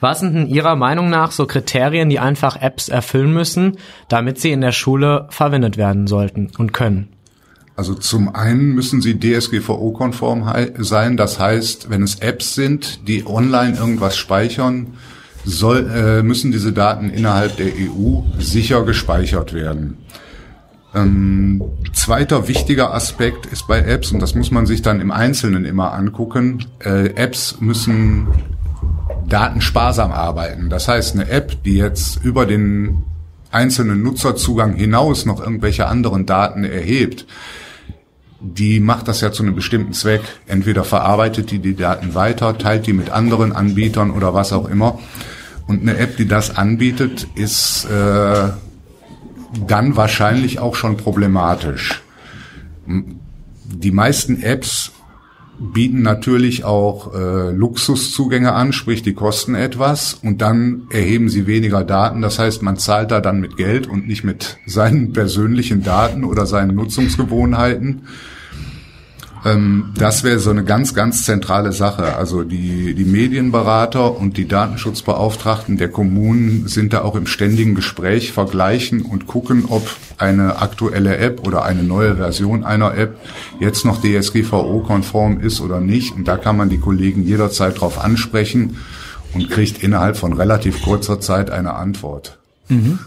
[0.00, 3.76] Was sind in Ihrer Meinung nach so Kriterien, die einfach Apps erfüllen müssen,
[4.08, 7.08] damit sie in der Schule verwendet werden sollten und können?
[7.80, 10.44] Also zum einen müssen sie DSGVO-konform
[10.80, 11.16] sein.
[11.16, 14.98] Das heißt, wenn es Apps sind, die online irgendwas speichern,
[15.46, 19.96] soll, äh, müssen diese Daten innerhalb der EU sicher gespeichert werden.
[20.94, 21.62] Ähm,
[21.94, 25.94] zweiter wichtiger Aspekt ist bei Apps, und das muss man sich dann im Einzelnen immer
[25.94, 28.26] angucken, äh, Apps müssen
[29.26, 30.68] datensparsam arbeiten.
[30.68, 33.04] Das heißt, eine App, die jetzt über den
[33.50, 37.24] einzelnen Nutzerzugang hinaus noch irgendwelche anderen Daten erhebt,
[38.40, 40.22] die macht das ja zu einem bestimmten Zweck.
[40.46, 44.98] Entweder verarbeitet die die Daten weiter, teilt die mit anderen Anbietern oder was auch immer.
[45.66, 48.48] Und eine App, die das anbietet, ist äh,
[49.66, 52.02] dann wahrscheinlich auch schon problematisch.
[52.86, 54.92] Die meisten Apps
[55.60, 61.84] bieten natürlich auch äh, Luxuszugänge an, sprich die kosten etwas und dann erheben sie weniger
[61.84, 62.22] Daten.
[62.22, 66.46] Das heißt, man zahlt da dann mit Geld und nicht mit seinen persönlichen Daten oder
[66.46, 68.06] seinen Nutzungsgewohnheiten.
[69.44, 72.16] Ähm, das wäre so eine ganz, ganz zentrale Sache.
[72.16, 78.32] Also die, die Medienberater und die Datenschutzbeauftragten der Kommunen sind da auch im ständigen Gespräch,
[78.32, 83.16] vergleichen und gucken, ob eine aktuelle App oder eine neue Version einer App
[83.58, 86.14] jetzt noch DSGVO-konform ist oder nicht.
[86.14, 88.76] Und da kann man die Kollegen jederzeit drauf ansprechen
[89.32, 92.38] und kriegt innerhalb von relativ kurzer Zeit eine Antwort.
[92.68, 92.98] Mhm.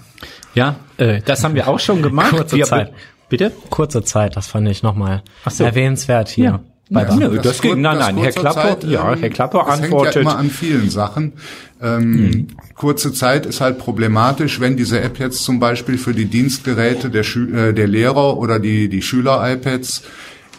[0.55, 2.31] Ja, äh, das haben wir auch schon gemacht.
[2.31, 2.93] Kurze wir, Zeit.
[3.33, 3.51] Bitte?
[3.71, 5.63] Kurze Zeit, das fand ich nochmal so.
[5.63, 6.45] erwähnenswert hier.
[6.45, 6.59] Ja.
[6.91, 10.13] Bei ja, das, das ging, nein, nein, Herr Klapper, Zeit, ja, Herr Klapper das antwortet.
[10.13, 11.33] Hängt ja immer an vielen Sachen.
[11.81, 12.47] Ähm, mhm.
[12.75, 17.23] Kurze Zeit ist halt problematisch, wenn diese App jetzt zum Beispiel für die Dienstgeräte der,
[17.23, 20.03] Schü äh, der Lehrer oder die, die Schüler-iPads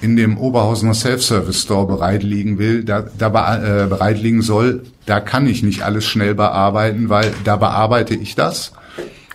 [0.01, 5.21] in dem Oberhausener Self-Service Store bereit liegen will, da, da äh, bereit liegen soll, da
[5.21, 8.73] kann ich nicht alles schnell bearbeiten, weil da bearbeite ich das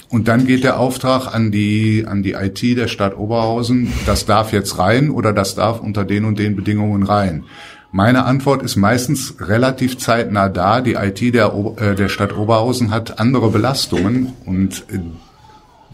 [0.09, 4.51] und dann geht der Auftrag an die, an die IT der Stadt Oberhausen, das darf
[4.51, 7.43] jetzt rein oder das darf unter den und den Bedingungen rein.
[7.91, 10.81] Meine Antwort ist meistens relativ zeitnah da.
[10.81, 14.99] Die IT der, äh, der Stadt Oberhausen hat andere Belastungen und äh,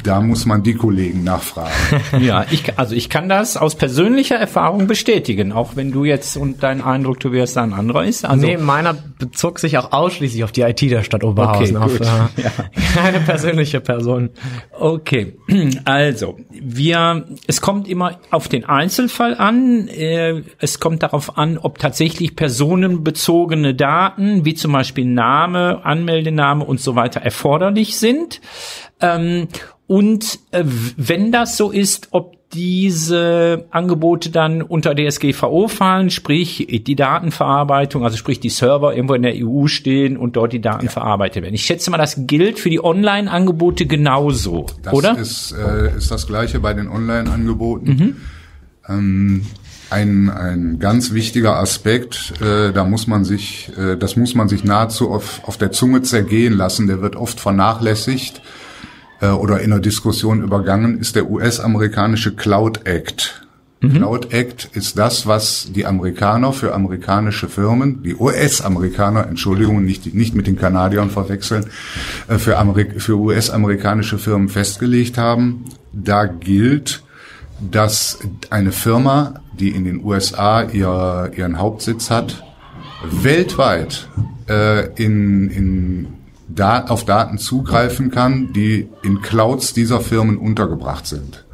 [0.06, 1.74] da muss man die Kollegen nachfragen.
[2.20, 6.62] ja, ich, also ich kann das aus persönlicher Erfahrung bestätigen, auch wenn du jetzt und
[6.62, 8.24] dein Eindruck, du wärst da ein anderer ist.
[8.26, 12.00] Also nee, meiner bezog sich auch ausschließlich auf die IT der Stadt Oberhausen, okay, auf
[12.00, 12.52] äh, ja.
[12.96, 14.30] keine persönliche Person.
[14.72, 15.38] Okay,
[15.86, 19.88] also wir, es kommt immer auf den Einzelfall an.
[19.88, 26.80] Äh, es kommt darauf an, ob tatsächlich personenbezogene Daten, wie zum Beispiel Name, Anmeldename und
[26.80, 28.42] so weiter erforderlich sind.
[29.02, 29.48] Ähm,
[29.88, 30.64] und äh,
[30.98, 38.18] wenn das so ist, ob diese Angebote dann unter DSGVO fallen, sprich die Datenverarbeitung, also
[38.18, 40.92] sprich die Server irgendwo in der EU stehen und dort die Daten ja.
[40.92, 41.54] verarbeitet werden.
[41.54, 45.18] Ich schätze mal, das gilt für die Online-Angebote genauso, das oder?
[45.18, 47.90] Ist, äh, ist das gleiche bei den Online-Angeboten.
[47.90, 48.16] Mhm.
[48.88, 49.46] Ähm,
[49.90, 54.64] ein, ein ganz wichtiger Aspekt, äh, da muss man sich, äh, das muss man sich
[54.64, 56.88] nahezu auf, auf der Zunge zergehen lassen.
[56.88, 58.42] Der wird oft vernachlässigt
[59.22, 63.46] äh, oder in der Diskussion übergangen, ist der US-amerikanische Cloud Act.
[63.82, 63.94] Mhm.
[63.98, 70.36] Cloud Act ist das, was die Amerikaner für amerikanische Firmen, die US-Amerikaner, Entschuldigung, nicht, nicht
[70.36, 71.66] mit den Kanadiern verwechseln,
[72.28, 75.66] äh, für, Amerik für US-amerikanische Firmen festgelegt haben.
[75.94, 77.04] Da gilt,
[77.60, 82.44] dass eine Firma, die in den USA ihr, ihren Hauptsitz hat,
[83.12, 84.10] weltweit
[84.50, 86.08] äh, in, in
[86.48, 91.46] da auf Daten zugreifen kann, die in Clouds dieser Firmen untergebracht sind.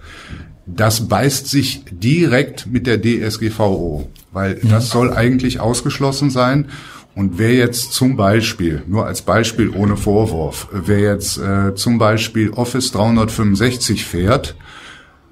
[0.65, 4.69] Das beißt sich direkt mit der DSGVO, weil mhm.
[4.69, 6.67] das soll eigentlich ausgeschlossen sein.
[7.13, 12.51] Und wer jetzt zum Beispiel, nur als Beispiel ohne Vorwurf, wer jetzt äh, zum Beispiel
[12.51, 14.55] Office 365 fährt,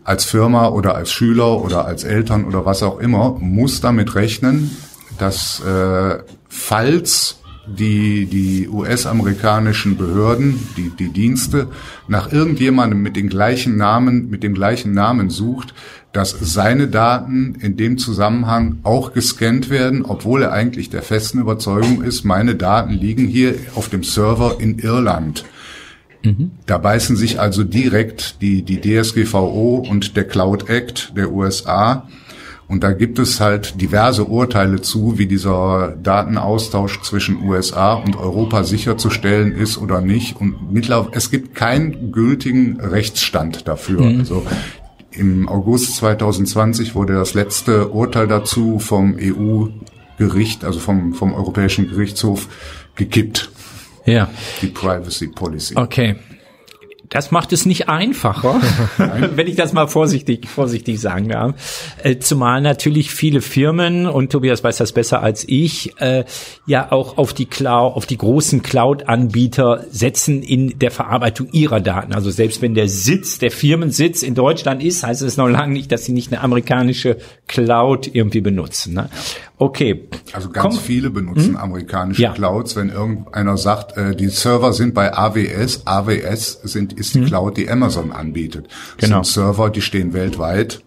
[0.03, 4.75] als Firma oder als Schüler oder als Eltern oder was auch immer, muss damit rechnen,
[5.19, 6.17] dass äh,
[6.49, 7.38] falls
[7.77, 11.67] die, die US-amerikanischen Behörden, die, die Dienste,
[12.07, 15.73] nach irgendjemandem mit den gleichen Namen, mit dem gleichen Namen sucht,
[16.11, 22.01] dass seine Daten in dem Zusammenhang auch gescannt werden, obwohl er eigentlich der festen Überzeugung
[22.01, 25.45] ist, meine Daten liegen hier auf dem Server in Irland.
[26.23, 26.51] Mhm.
[26.65, 32.07] Da beißen sich also direkt die, die DSGVO und der Cloud Act der USA
[32.69, 38.63] und da gibt es halt diverse Urteile zu, wie dieser Datenaustausch zwischen USA und Europa
[38.63, 40.39] sicherzustellen ist oder nicht.
[40.39, 44.01] Und mittlerweile, es gibt keinen gültigen Rechtsstand dafür.
[44.01, 44.19] Mhm.
[44.19, 44.45] Also
[45.09, 52.47] im August 2020 wurde das letzte Urteil dazu vom EU-Gericht, also vom, vom Europäischen Gerichtshof
[52.95, 53.49] gekippt.
[54.05, 54.29] Ja.
[54.61, 55.75] Die Privacy Policy.
[55.75, 56.17] Okay.
[57.09, 58.61] Das macht es nicht einfacher,
[59.35, 61.55] wenn ich das mal vorsichtig, vorsichtig sagen darf.
[62.03, 66.23] Äh, zumal natürlich viele Firmen, und Tobias weiß das besser als ich, äh,
[66.67, 72.13] ja auch auf die Cloud, auf die großen Cloud-Anbieter setzen in der Verarbeitung ihrer Daten.
[72.13, 75.91] Also selbst wenn der Sitz, der Firmensitz in Deutschland ist, heißt es noch lange nicht,
[75.91, 77.17] dass sie nicht eine amerikanische
[77.47, 78.93] Cloud irgendwie benutzen.
[78.93, 79.09] Ne?
[79.61, 80.07] Okay.
[80.31, 80.83] Also ganz Komm.
[80.83, 81.57] viele benutzen hm?
[81.57, 82.33] amerikanische ja.
[82.33, 82.77] Clouds.
[82.77, 87.25] Wenn irgendeiner sagt, äh, die Server sind bei AWS, AWS sind, ist die hm.
[87.27, 88.69] Cloud, die Amazon anbietet.
[88.97, 89.19] Genau.
[89.19, 90.81] Das sind Server, die stehen weltweit.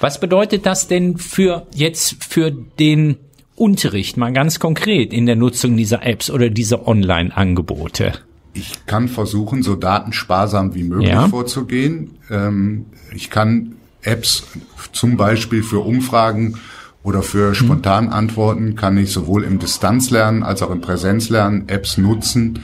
[0.00, 3.16] Was bedeutet das denn für jetzt für den
[3.56, 8.12] Unterricht mal ganz konkret in der Nutzung dieser Apps oder dieser Online-Angebote?
[8.52, 11.28] Ich kann versuchen, so datensparsam wie möglich ja.
[11.28, 12.18] vorzugehen.
[12.30, 14.46] Ähm, ich kann Apps
[14.92, 16.58] zum Beispiel für Umfragen
[17.04, 17.54] oder für mhm.
[17.54, 22.60] Spontanantworten kann ich sowohl im Distanzlernen als auch im Präsenzlernen Apps nutzen,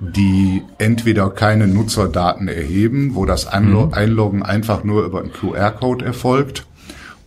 [0.00, 3.92] die entweder keine Nutzerdaten erheben, wo das mhm.
[3.92, 6.64] Einloggen einfach nur über einen QR-Code erfolgt,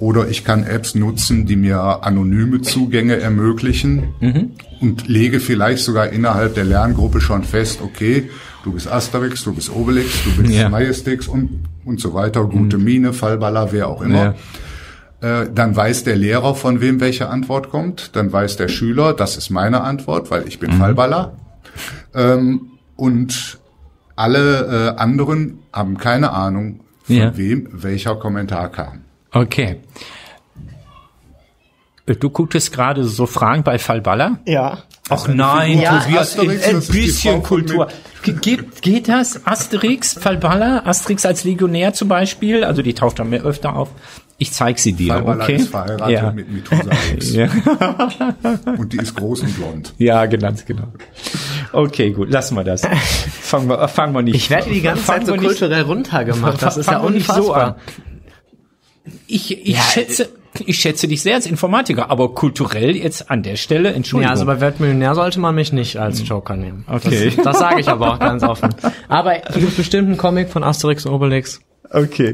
[0.01, 4.53] oder ich kann Apps nutzen, die mir anonyme Zugänge ermöglichen mhm.
[4.81, 8.27] und lege vielleicht sogar innerhalb der Lerngruppe schon fest, okay,
[8.63, 10.69] du bist Asterix, du bist Obelix, du bist ja.
[10.69, 12.83] Majestix und, und so weiter, gute mhm.
[12.83, 14.23] Mine, Fallballer, wer auch immer.
[14.23, 14.35] Ja.
[15.21, 18.15] Äh, dann weiß der Lehrer, von wem welche Antwort kommt.
[18.15, 20.79] Dann weiß der Schüler, das ist meine Antwort, weil ich bin mhm.
[20.79, 21.37] Fallballer.
[22.13, 23.59] Ähm, und
[24.15, 27.37] alle äh, anderen haben keine Ahnung, von ja.
[27.37, 29.01] wem welcher Kommentar kam.
[29.31, 29.77] Okay.
[32.05, 34.39] Du guckst gerade so Fragen bei Fallballer?
[34.45, 34.79] Ja.
[35.09, 37.87] Ach nein, ja, Tobias, Asterix, ein, bisschen Kultur.
[38.23, 39.45] Geht, geht das?
[39.45, 43.89] Asterix, Fallballer, Asterix als Legionär zum Beispiel, also die taucht dann mehr öfter auf.
[44.41, 45.55] Ich zeig sie dir, Fallballer okay?
[45.55, 46.31] ist verheiratet ja.
[46.31, 47.31] mit Methusalix.
[47.31, 47.47] ja.
[48.75, 49.93] Und die ist groß und blond.
[49.99, 50.87] Ja, genau, genau.
[51.71, 52.81] Okay, gut, lassen wir das.
[52.81, 54.33] Fangen wir, fangen wir nicht.
[54.33, 56.59] Ich werde die ganze Zeit so kulturell runtergemacht.
[56.59, 57.77] Das ist ja unfassbar.
[59.05, 60.29] So ich, ich ja, schätze,
[60.65, 64.23] ich schätze dich sehr als Informatiker, aber kulturell jetzt an der Stelle, Entschuldigung.
[64.23, 66.83] Ja, also bei Weltmillionär sollte man mich nicht als Joker nehmen.
[66.87, 67.31] Okay.
[67.35, 68.73] Das, das sage ich aber auch ganz offen.
[69.07, 71.61] Aber es gibt bestimmt einen Comic von Asterix und Obelix.
[71.93, 72.33] Okay.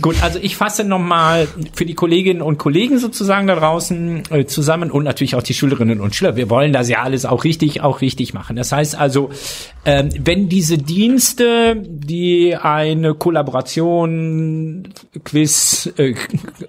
[0.00, 4.90] Gut, also ich fasse nochmal für die Kolleginnen und Kollegen sozusagen da draußen äh, zusammen
[4.90, 6.36] und natürlich auch die Schülerinnen und Schüler.
[6.36, 8.56] Wir wollen das ja alles auch richtig, auch richtig machen.
[8.56, 9.28] Das heißt also,
[9.84, 14.88] ähm, wenn diese Dienste, die eine Kollaboration,
[15.24, 16.14] Quiz, äh,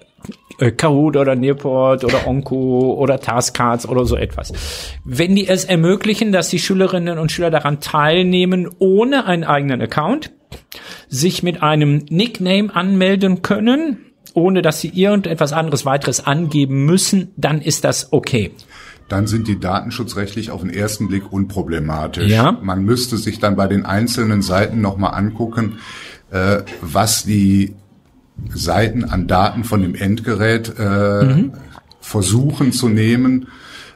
[0.58, 4.52] äh, Kahoot oder Nearport oder Onco oder Taskcards oder so etwas.
[5.06, 10.30] Wenn die es ermöglichen, dass die Schülerinnen und Schüler daran teilnehmen ohne einen eigenen Account,
[11.08, 13.98] sich mit einem Nickname anmelden können,
[14.34, 18.52] ohne dass sie irgendetwas anderes weiteres angeben müssen, dann ist das okay
[19.10, 22.30] dann sind die datenschutzrechtlich auf den ersten Blick unproblematisch.
[22.30, 22.56] Ja.
[22.62, 25.78] Man müsste sich dann bei den einzelnen Seiten nochmal angucken,
[26.30, 27.74] äh, was die
[28.54, 31.52] Seiten an Daten von dem Endgerät äh, mhm.
[32.00, 33.48] versuchen zu nehmen,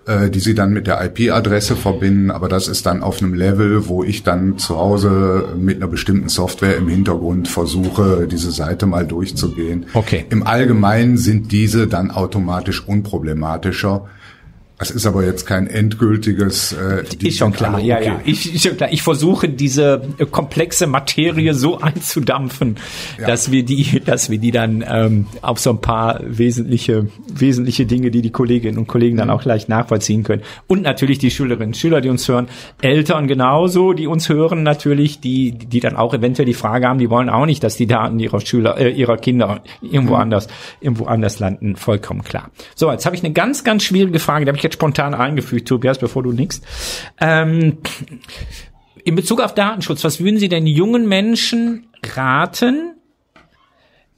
[0.07, 2.31] äh, die sie dann mit der IP-Adresse verbinden.
[2.31, 6.29] Aber das ist dann auf einem Level, wo ich dann zu Hause mit einer bestimmten
[6.29, 9.87] Software im Hintergrund versuche, diese Seite mal durchzugehen.
[9.95, 10.27] Okay.
[10.31, 14.07] Im Allgemeinen sind diese dann automatisch unproblematischer.
[14.85, 16.75] Es ist aber jetzt kein endgültiges.
[16.75, 17.87] Äh, ist schon klar, okay.
[17.87, 18.21] ja, ja.
[18.27, 18.93] Ich, ist schon klar.
[18.93, 22.77] ich versuche diese äh, komplexe Materie so einzudampfen,
[23.19, 23.27] ja.
[23.27, 28.11] dass wir die, dass wir die dann ähm, auf so ein paar wesentliche, wesentliche Dinge,
[28.11, 29.35] die die Kolleginnen und Kollegen dann mhm.
[29.35, 30.43] auch leicht nachvollziehen können.
[30.67, 32.49] Und natürlich die Schülerinnen und Schüler, die uns hören,
[32.83, 37.09] Eltern genauso, die uns hören natürlich, die, die dann auch eventuell die Frage haben, die
[37.09, 40.21] wollen auch nicht, dass die Daten ihrer Schüler, äh, ihrer Kinder irgendwo mhm.
[40.21, 40.49] anders,
[40.83, 41.77] irgendwo anders landen.
[41.77, 42.51] Vollkommen klar.
[42.75, 45.69] So, jetzt habe ich eine ganz, ganz schwierige Frage, die habe ich jetzt spontan eingefügt,
[45.69, 46.61] Tobias, bevor du nix.
[47.21, 47.79] Ähm,
[49.05, 52.95] in Bezug auf Datenschutz, was würden Sie denn jungen Menschen raten,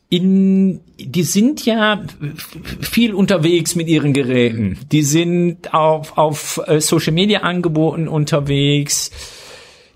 [0.08, 2.02] in, die sind ja
[2.80, 4.78] viel unterwegs mit ihren Geräten.
[4.92, 9.10] Die sind auf, auf äh, Social Media Angeboten unterwegs.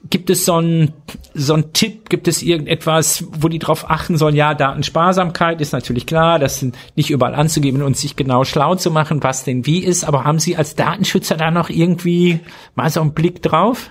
[0.09, 0.93] Gibt es so ein
[1.35, 2.09] so ein Tipp?
[2.09, 4.35] Gibt es irgendetwas, wo die drauf achten sollen?
[4.35, 8.91] Ja, Datensparsamkeit ist natürlich klar, das sind nicht überall anzugeben und sich genau schlau zu
[8.91, 10.05] machen, was denn wie ist.
[10.05, 12.41] Aber haben Sie als Datenschützer da noch irgendwie
[12.75, 13.91] mal so einen Blick drauf?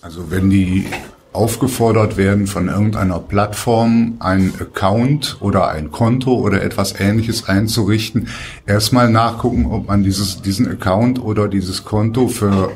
[0.00, 0.86] Also wenn die
[1.32, 8.28] aufgefordert werden, von irgendeiner Plattform ein Account oder ein Konto oder etwas ähnliches einzurichten,
[8.66, 12.72] erstmal nachgucken, ob man dieses, diesen Account oder dieses Konto für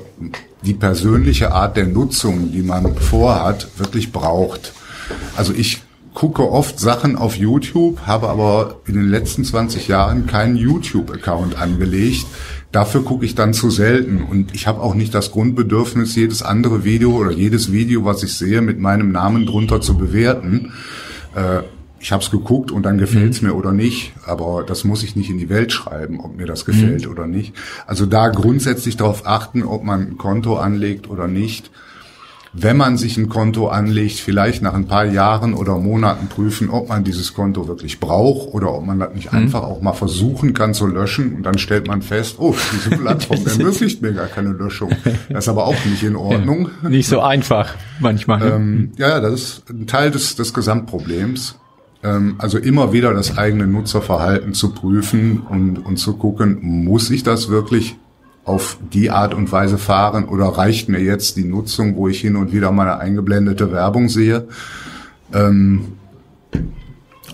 [0.65, 4.73] die persönliche Art der Nutzung, die man vorhat, wirklich braucht.
[5.37, 5.83] Also ich
[6.15, 12.27] gucke oft Sachen auf YouTube, habe aber in den letzten 20 Jahren keinen YouTube-Account angelegt,
[12.73, 16.85] Dafür gucke ich dann zu selten und ich habe auch nicht das Grundbedürfnis, jedes andere
[16.85, 20.73] Video oder jedes Video, was ich sehe, mit meinem Namen drunter zu bewerten.
[21.35, 21.65] Äh,
[22.03, 23.49] ich habe es geguckt und dann gefällt es mhm.
[23.49, 26.65] mir oder nicht, aber das muss ich nicht in die Welt schreiben, ob mir das
[26.65, 27.13] gefällt mhm.
[27.13, 27.55] oder nicht.
[27.87, 31.71] Also da grundsätzlich darauf achten, ob man ein Konto anlegt oder nicht
[32.55, 36.91] wenn man sich ein Konto anlegt, vielleicht nach ein paar Jahren oder Monaten prüfen, ob
[36.91, 39.39] man dieses Konto wirklich braucht oder ob man das nicht mhm.
[39.39, 43.41] einfach auch mal versuchen kann zu löschen und dann stellt man fest, oh, diese Plattform
[43.47, 44.91] ermöglicht mir gar keine Löschung.
[45.31, 46.71] Das ist aber auch nicht in Ordnung.
[46.83, 48.43] Ja, nicht so einfach manchmal.
[48.43, 51.57] Ähm, ja, das ist ein Teil des, des Gesamtproblems.
[52.03, 57.23] Ähm, also immer wieder das eigene Nutzerverhalten zu prüfen und, und zu gucken, muss ich
[57.23, 57.97] das wirklich
[58.45, 62.35] auf die Art und Weise fahren oder reicht mir jetzt die Nutzung, wo ich hin
[62.37, 64.49] und wieder meine eingeblendete Werbung sehe?
[65.33, 65.93] Ähm,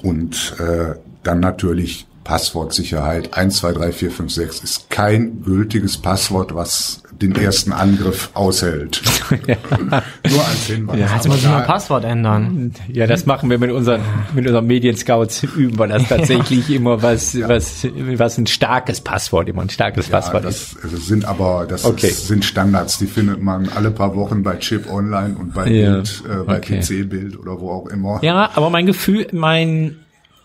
[0.02, 6.54] und äh, dann natürlich Passwortsicherheit 1, 2, 3, 4, 5, 6 ist kein gültiges Passwort,
[6.54, 9.00] was den ersten Angriff aushält.
[9.46, 9.56] ja.
[10.30, 10.98] Nur als Hinweis.
[10.98, 12.74] Ja, jetzt muss ich mal Passwort ändern.
[12.92, 14.02] Ja, das machen wir mit unseren,
[14.34, 16.76] mit unseren Medienscouts üben wir das tatsächlich ja.
[16.76, 17.48] immer was, ja.
[17.48, 20.76] was, was ein starkes Passwort, immer ein starkes Passwort das, ist.
[20.82, 22.08] Das sind aber, das okay.
[22.08, 26.22] ist, sind Standards, die findet man alle paar Wochen bei Chip Online und bei Bild,
[26.28, 26.80] äh, bei okay.
[26.80, 28.18] PC-Bild oder wo auch immer.
[28.20, 29.96] Ja, aber mein Gefühl, mein,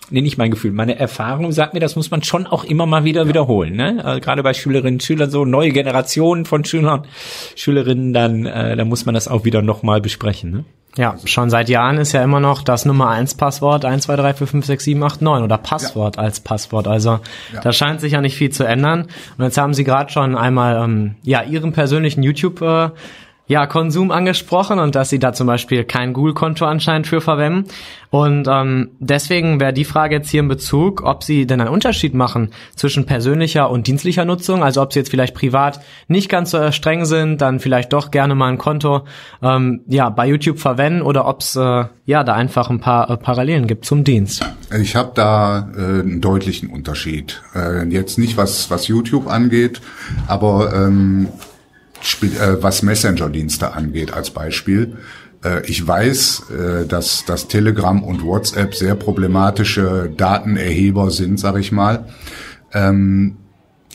[0.10, 3.04] nee, nicht mein Gefühl, meine Erfahrung sagt mir, das muss man schon auch immer mal
[3.04, 3.28] wieder ja.
[3.28, 3.76] wiederholen.
[3.76, 4.04] Ne?
[4.04, 7.06] Also gerade bei Schülerinnen und Schülern, so neue Generationen von Schülern,
[7.56, 10.52] Schülerinnen, dann, äh, dann muss man das auch wieder nochmal besprechen.
[10.52, 10.66] Ne?
[10.96, 14.34] Ja, schon seit Jahren ist ja immer noch das Nummer eins Passwort 1, 2, 3,
[14.36, 16.22] 4, 5, 6, 7, 8, 9 oder Passwort ja.
[16.22, 16.88] als Passwort.
[16.88, 17.20] Also
[17.52, 17.62] ja.
[17.62, 19.08] da scheint sich ja nicht viel zu ändern.
[19.38, 22.90] Und jetzt haben Sie gerade schon einmal ähm, ja Ihren persönlichen YouTube äh,
[23.46, 27.66] ja, Konsum angesprochen und dass sie da zum Beispiel kein Google-Konto anscheinend für verwenden.
[28.10, 32.14] Und ähm, deswegen wäre die Frage jetzt hier in Bezug, ob sie denn einen Unterschied
[32.14, 34.64] machen zwischen persönlicher und dienstlicher Nutzung.
[34.64, 38.34] Also ob sie jetzt vielleicht privat nicht ganz so streng sind, dann vielleicht doch gerne
[38.34, 39.02] mal ein Konto
[39.42, 43.18] ähm, ja bei YouTube verwenden oder ob es äh, ja da einfach ein paar äh,
[43.18, 44.46] Parallelen gibt zum Dienst.
[44.80, 47.42] Ich habe da äh, einen deutlichen Unterschied.
[47.54, 49.82] Äh, jetzt nicht was was YouTube angeht,
[50.28, 51.53] aber ähm, äh,
[52.60, 54.98] was Messenger-Dienste angeht als Beispiel.
[55.44, 61.72] Äh, ich weiß, äh, dass, dass Telegram und WhatsApp sehr problematische Datenerheber sind, sag ich
[61.72, 62.08] mal.
[62.74, 63.38] Ähm,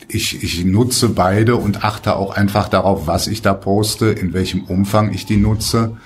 [0.07, 4.63] ich, ich nutze beide und achte auch einfach darauf, was ich da poste, in welchem
[4.63, 5.97] Umfang ich die nutze.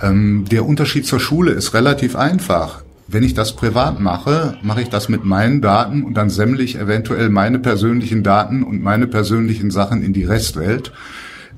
[0.00, 2.84] Ähm, der Unterschied zur Schule ist relativ einfach.
[3.06, 6.78] Wenn ich das privat mache, mache ich das mit meinen Daten und dann semmle ich
[6.78, 10.92] eventuell meine persönlichen Daten und meine persönlichen Sachen in die Restwelt.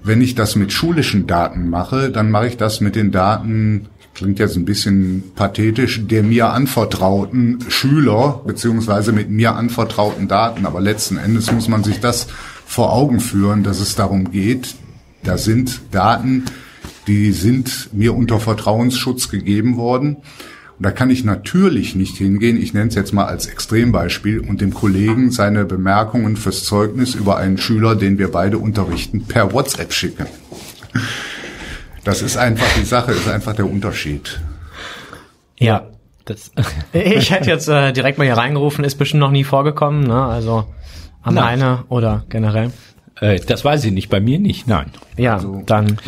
[0.04, 4.38] Wenn ich das mit schulischen Daten mache, dann mache ich das mit den Daten, klingt
[4.38, 10.66] jetzt ein bisschen pathetisch, der mir anvertrauten Schüler, beziehungsweise mit mir anvertrauten Daten.
[10.66, 12.26] Aber letzten Endes muss man sich das
[12.66, 14.74] vor Augen führen, dass es darum geht,
[15.22, 16.44] da sind Daten,
[17.06, 20.16] die sind mir unter Vertrauensschutz gegeben worden.
[20.82, 24.60] Und da kann ich natürlich nicht hingehen, ich nenne es jetzt mal als Extrembeispiel, und
[24.60, 29.92] dem Kollegen seine Bemerkungen fürs Zeugnis über einen Schüler, den wir beide unterrichten, per WhatsApp
[29.92, 30.26] schicken.
[32.02, 34.40] Das ist einfach die Sache, ist einfach der Unterschied.
[35.56, 35.86] Ja,
[36.24, 36.50] das.
[36.92, 40.20] ich hätte jetzt äh, direkt mal hier reingerufen, ist bestimmt noch nie vorgekommen, ne?
[40.20, 40.64] Also
[41.22, 42.72] am eine oder generell.
[43.20, 44.90] Äh, das weiß ich nicht, bei mir nicht, nein.
[45.16, 45.98] Ja, also, dann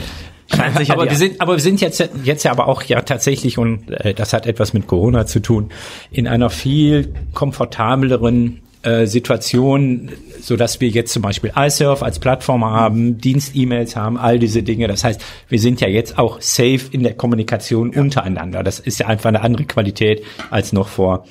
[0.52, 3.56] Scheint sich aber wir sind, aber wir sind jetzt jetzt ja aber auch ja tatsächlich
[3.56, 5.70] und äh, das hat etwas mit Corona zu tun
[6.10, 12.64] in einer viel komfortableren äh, Situation, so dass wir jetzt zum Beispiel iSurf als Plattform
[12.64, 14.86] haben, Dienst-E-Mails haben, all diese Dinge.
[14.88, 18.02] Das heißt, wir sind ja jetzt auch safe in der Kommunikation ja.
[18.02, 18.62] untereinander.
[18.62, 21.24] Das ist ja einfach eine andere Qualität als noch vor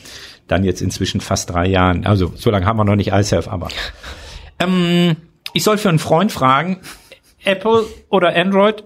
[0.48, 2.06] dann jetzt inzwischen fast drei Jahren.
[2.06, 3.70] Also so lange haben wir noch nicht iSurf, aber
[4.60, 5.16] ähm,
[5.54, 6.80] ich soll für einen Freund fragen,
[7.44, 8.84] Apple oder Android?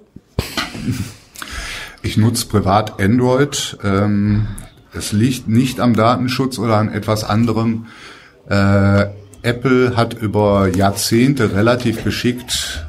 [2.01, 3.77] Ich nutze privat Android.
[3.83, 4.47] Ähm,
[4.93, 7.85] Es liegt nicht am Datenschutz oder an etwas anderem.
[8.49, 9.05] Äh,
[9.43, 12.85] Apple hat über Jahrzehnte relativ geschickt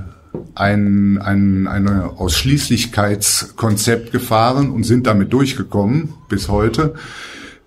[0.55, 6.95] ein, ein eine Ausschließlichkeitskonzept gefahren und sind damit durchgekommen bis heute.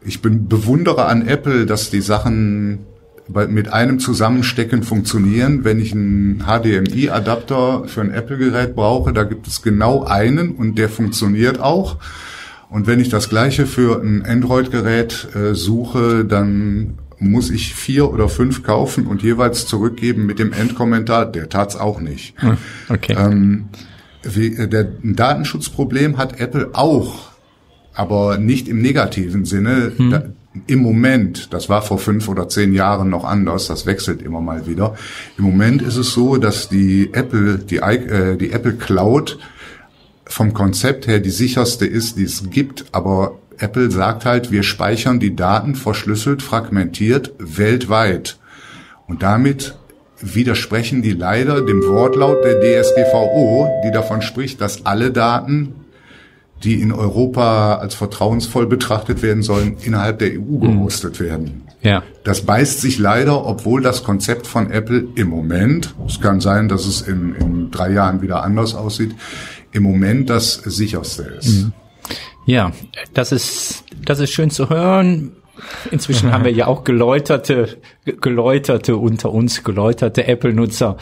[0.03, 2.79] Ich bin bewundere an Apple, dass die Sachen
[3.49, 5.63] mit einem Zusammenstecken funktionieren.
[5.63, 10.89] Wenn ich einen HDMI-Adapter für ein Apple-Gerät brauche, da gibt es genau einen und der
[10.89, 11.97] funktioniert auch.
[12.69, 18.29] Und wenn ich das gleiche für ein Android-Gerät äh, suche, dann muss ich vier oder
[18.29, 22.34] fünf kaufen und jeweils zurückgeben mit dem Endkommentar, der tat's auch nicht.
[22.41, 22.57] Hm,
[22.89, 23.15] okay.
[23.17, 23.65] Ähm,
[24.23, 27.32] wie, äh, der, ein Datenschutzproblem hat Apple auch,
[27.93, 29.91] aber nicht im negativen Sinne.
[29.95, 30.09] Hm.
[30.09, 30.23] Da,
[30.68, 34.68] Im Moment, das war vor fünf oder zehn Jahren noch anders, das wechselt immer mal
[34.68, 34.95] wieder.
[35.38, 39.39] Im Moment ist es so, dass die Apple, die, äh, die Apple Cloud
[40.26, 45.20] vom Konzept her die sicherste ist, die es gibt, aber Apple sagt halt, wir speichern
[45.20, 48.38] die Daten verschlüsselt, fragmentiert weltweit.
[49.08, 49.76] Und damit
[50.20, 55.76] widersprechen die leider dem Wortlaut der DSGVO, die davon spricht, dass alle Daten,
[56.64, 60.62] die in Europa als vertrauensvoll betrachtet werden sollen, innerhalb der EU mhm.
[60.62, 61.64] gehostet werden.
[61.82, 62.03] Ja.
[62.24, 66.86] Das beißt sich leider, obwohl das Konzept von Apple im Moment, es kann sein, dass
[66.86, 69.16] es in, in drei Jahren wieder anders aussieht,
[69.72, 71.64] im Moment das sicherste ist.
[71.64, 71.74] Mhm.
[72.45, 72.72] Ja,
[73.14, 75.32] das ist, das ist schön zu hören.
[75.91, 80.97] Inzwischen haben wir ja auch geläuterte, geläuterte unter uns, geläuterte Apple-Nutzer.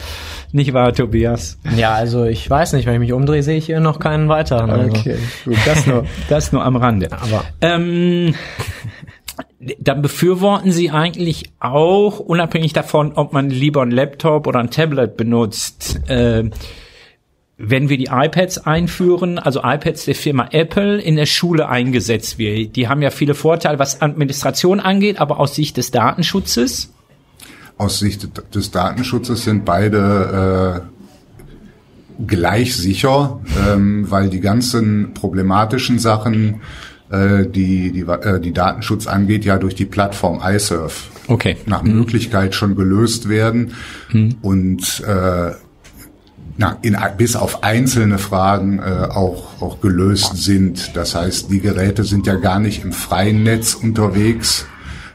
[0.52, 1.58] Nicht wahr, Tobias?
[1.76, 4.70] Ja, also ich weiß nicht, wenn ich mich umdrehe, sehe ich hier noch keinen weiteren.
[4.70, 4.96] Also.
[4.96, 7.10] Okay, gut, das nur, das nur am Rande.
[7.12, 8.34] Aber ähm,
[9.78, 15.16] dann befürworten Sie eigentlich auch, unabhängig davon, ob man lieber ein Laptop oder ein Tablet
[15.16, 16.44] benutzt, äh,
[17.62, 22.74] wenn wir die iPads einführen, also iPads der Firma Apple in der Schule eingesetzt wird.
[22.74, 26.90] Die haben ja viele Vorteile, was Administration angeht, aber aus Sicht des Datenschutzes?
[27.76, 30.86] Aus Sicht des Datenschutzes sind beide
[32.18, 36.62] äh, gleich sicher, ähm, weil die ganzen problematischen Sachen,
[37.10, 41.58] äh, die, die, äh, die Datenschutz angeht, ja durch die Plattform iSurf okay.
[41.66, 41.82] nach.
[41.82, 43.74] Möglichkeit schon gelöst werden.
[44.12, 44.36] Mhm.
[44.40, 45.52] Und äh,
[46.56, 50.96] na, in, bis auf einzelne Fragen äh, auch, auch gelöst sind.
[50.96, 54.66] Das heißt, die Geräte sind ja gar nicht im freien Netz unterwegs,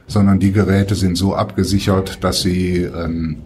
[0.07, 3.37] sondern die Geräte sind so abgesichert, dass sie ähm,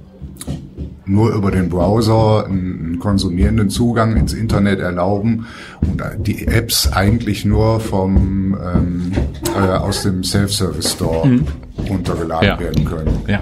[1.10, 5.48] nur über den Browser einen konsumierenden Zugang ins Internet erlauben
[5.82, 9.12] und die Apps eigentlich nur vom ähm,
[9.56, 11.48] äh, aus dem Self-Service Store mhm.
[11.90, 12.60] runtergeladen ja.
[12.60, 13.22] werden können.
[13.28, 13.42] Ja.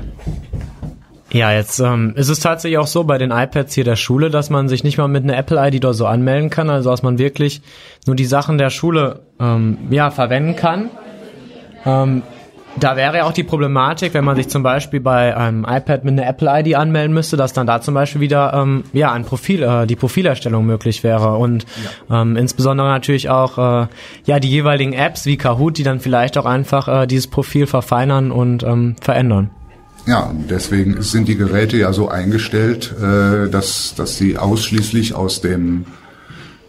[1.31, 4.49] Ja, jetzt ähm, ist es tatsächlich auch so bei den iPads hier der Schule, dass
[4.49, 7.61] man sich nicht mal mit einer Apple-ID oder so anmelden kann, also dass man wirklich
[8.05, 10.89] nur die Sachen der Schule ähm, ja verwenden kann.
[11.85, 12.23] Ähm,
[12.79, 16.13] da wäre ja auch die Problematik, wenn man sich zum Beispiel bei einem iPad mit
[16.13, 19.87] einer Apple-ID anmelden müsste, dass dann da zum Beispiel wieder ähm, ja ein Profil, äh,
[19.87, 21.65] die Profilerstellung möglich wäre und
[22.09, 22.21] ja.
[22.21, 23.87] ähm, insbesondere natürlich auch äh,
[24.25, 28.31] ja die jeweiligen Apps wie Kahoot, die dann vielleicht auch einfach äh, dieses Profil verfeinern
[28.31, 29.49] und ähm, verändern.
[30.07, 35.85] Ja, deswegen sind die Geräte ja so eingestellt, äh, dass, dass sie ausschließlich aus dem,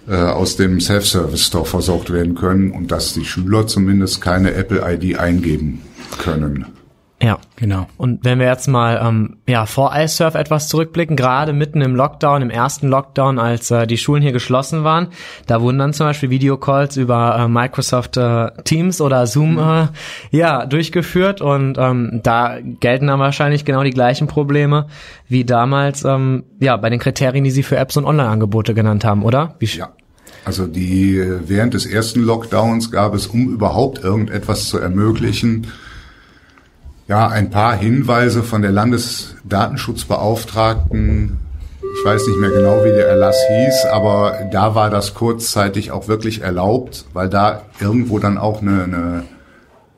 [0.09, 5.20] äh, aus dem Self-Service Store versorgt werden können und dass die Schüler zumindest keine Apple-ID
[5.20, 5.82] eingeben
[6.18, 6.66] können.
[7.20, 7.88] Ja, genau.
[7.96, 12.42] Und wenn wir jetzt mal ähm, ja vor iSurf etwas zurückblicken, gerade mitten im Lockdown,
[12.42, 15.08] im ersten Lockdown, als äh, die Schulen hier geschlossen waren,
[15.46, 19.58] da wurden dann zum Beispiel Videocalls über äh, Microsoft äh, Teams oder Zoom mhm.
[19.58, 19.86] äh,
[20.30, 24.86] ja durchgeführt und ähm, da gelten dann wahrscheinlich genau die gleichen Probleme
[25.26, 29.24] wie damals ähm, ja bei den Kriterien, die Sie für Apps und Online-Angebote genannt haben,
[29.24, 29.56] oder?
[29.58, 29.90] Wie ja.
[30.44, 35.66] Also die während des ersten Lockdowns gab es, um überhaupt irgendetwas zu ermöglichen,
[37.09, 41.38] ja, ein paar Hinweise von der Landesdatenschutzbeauftragten.
[41.80, 46.06] Ich weiß nicht mehr genau, wie der Erlass hieß, aber da war das kurzzeitig auch
[46.06, 49.24] wirklich erlaubt, weil da irgendwo dann auch eine, eine,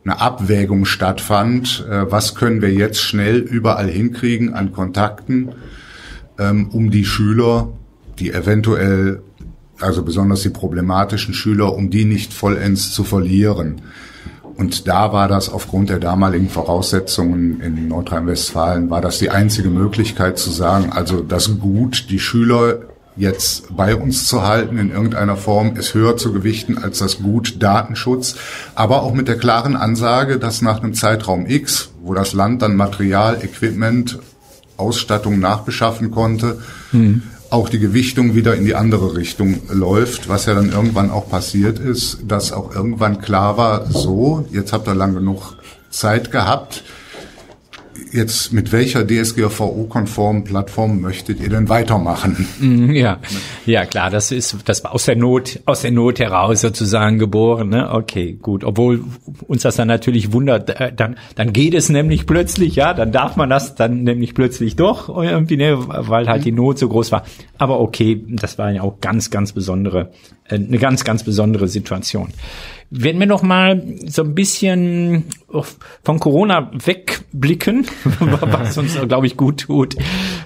[0.04, 1.84] eine Abwägung stattfand.
[1.90, 5.56] Äh, was können wir jetzt schnell überall hinkriegen an Kontakten,
[6.38, 7.72] ähm, um die Schüler,
[8.20, 9.20] die eventuell,
[9.80, 13.80] also besonders die problematischen Schüler, um die nicht vollends zu verlieren.
[14.60, 20.38] Und da war das aufgrund der damaligen Voraussetzungen in Nordrhein-Westfalen, war das die einzige Möglichkeit
[20.38, 22.80] zu sagen, also das Gut, die Schüler
[23.16, 27.62] jetzt bei uns zu halten in irgendeiner Form, ist höher zu gewichten als das Gut
[27.62, 28.36] Datenschutz,
[28.74, 32.76] aber auch mit der klaren Ansage, dass nach einem Zeitraum X, wo das Land dann
[32.76, 34.18] Material, Equipment,
[34.76, 36.58] Ausstattung nachbeschaffen konnte,
[36.92, 37.22] mhm.
[37.50, 41.78] Auch die Gewichtung wieder in die andere Richtung läuft, was ja dann irgendwann auch passiert
[41.78, 45.56] ist, dass auch irgendwann klar war, so, jetzt habt ihr lang genug
[45.90, 46.84] Zeit gehabt,
[48.12, 52.46] jetzt mit welcher DSGVO-konformen Plattform möchtet ihr denn weitermachen?
[52.58, 53.18] Mhm, ja,
[53.66, 57.68] ja klar, das ist das war aus der Not aus der Not heraus sozusagen geboren.
[57.68, 57.90] Ne?
[57.92, 58.64] Okay, gut.
[58.64, 59.04] Obwohl
[59.46, 63.36] uns das dann natürlich wundert, äh, dann dann geht es nämlich plötzlich, ja, dann darf
[63.36, 67.24] man das dann nämlich plötzlich doch irgendwie, ne, weil halt die Not so groß war.
[67.58, 70.10] Aber okay, das war ja auch ganz ganz besondere
[70.48, 72.28] äh, eine ganz ganz besondere Situation.
[72.90, 75.26] Wenn wir noch mal so ein bisschen
[76.02, 77.86] von Corona wegblicken,
[78.20, 79.96] was uns, glaube ich, gut tut,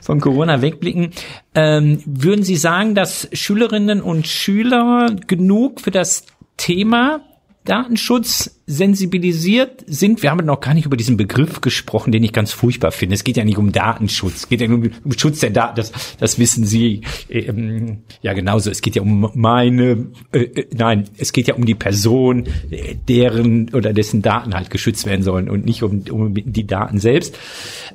[0.01, 1.11] von Corona wegblicken,
[1.55, 6.27] ähm, würden Sie sagen, dass Schülerinnen und Schüler genug für das
[6.57, 7.21] Thema
[7.65, 10.23] Datenschutz sensibilisiert sind.
[10.23, 13.15] Wir haben noch gar nicht über diesen Begriff gesprochen, den ich ganz furchtbar finde.
[13.15, 15.77] Es geht ja nicht um Datenschutz, es geht ja um, um Schutz der Daten.
[15.77, 18.71] Das, das wissen Sie ähm, ja genauso.
[18.71, 22.97] Es geht ja um meine, äh, äh nein, es geht ja um die Person, äh,
[23.09, 27.39] deren oder dessen Daten halt geschützt werden sollen und nicht um, um die Daten selbst.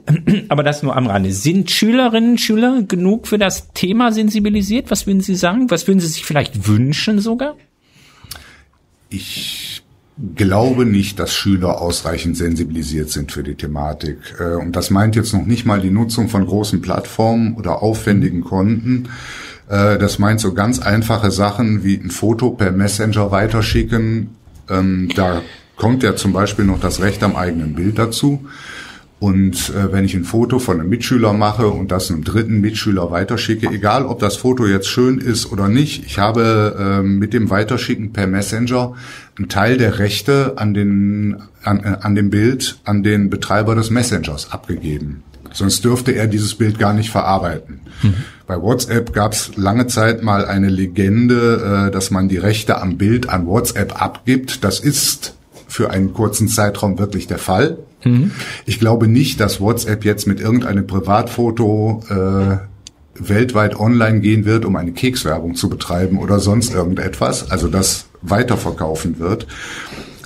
[0.50, 1.32] Aber das nur am Rande.
[1.32, 4.90] Sind Schülerinnen und Schüler genug für das Thema sensibilisiert?
[4.90, 5.70] Was würden Sie sagen?
[5.70, 7.56] Was würden Sie sich vielleicht wünschen sogar?
[9.10, 9.84] Ich
[10.36, 14.18] glaube nicht, dass Schüler ausreichend sensibilisiert sind für die Thematik.
[14.40, 18.42] Äh, und das meint jetzt noch nicht mal die Nutzung von großen Plattformen oder aufwendigen
[18.42, 19.10] Konten.
[19.70, 24.36] Äh, das meint so ganz einfache Sachen wie ein Foto per Messenger weiterschicken.
[24.70, 25.42] Ähm, da
[25.76, 28.46] kommt ja zum Beispiel noch das Recht am eigenen Bild dazu.
[29.20, 33.12] Und äh, wenn ich ein Foto von einem Mitschüler mache und das einem dritten Mitschüler
[33.12, 37.50] weiterschicke, egal ob das Foto jetzt schön ist oder nicht, ich habe äh, mit dem
[37.50, 38.94] Weiterschicken per Messenger
[39.38, 43.90] einen Teil der Rechte an, den, an, äh, an dem Bild an den Betreiber des
[43.90, 45.24] Messengers abgegeben.
[45.52, 47.82] Sonst dürfte er dieses Bild gar nicht verarbeiten.
[48.04, 48.14] Mhm.
[48.48, 52.98] Bei WhatsApp gab es lange Zeit mal eine Legende, äh, dass man die Rechte am
[52.98, 54.64] Bild an WhatsApp abgibt.
[54.64, 55.36] Das ist
[55.68, 57.80] für einen kurzen Zeitraum wirklich der Fall.
[58.04, 58.32] Mhm.
[58.66, 62.58] Ich glaube nicht, dass WhatsApp jetzt mit irgendeinem Privatfoto äh,
[63.16, 69.20] weltweit online gehen wird, um eine Kekswerbung zu betreiben oder sonst irgendetwas, also das weiterverkaufen
[69.20, 69.48] wird.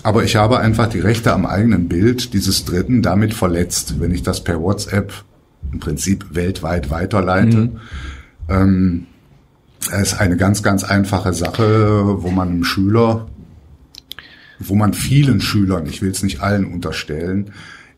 [0.03, 4.21] Aber ich habe einfach die Rechte am eigenen Bild dieses Dritten damit verletzt, wenn ich
[4.21, 5.13] das per WhatsApp
[5.71, 7.57] im Prinzip weltweit weiterleite.
[7.57, 7.79] Mhm.
[8.49, 9.07] Ähm,
[9.91, 13.27] es ist eine ganz, ganz einfache Sache, wo man einem Schüler
[14.59, 17.51] wo man vielen Schülern, ich will es nicht allen unterstellen,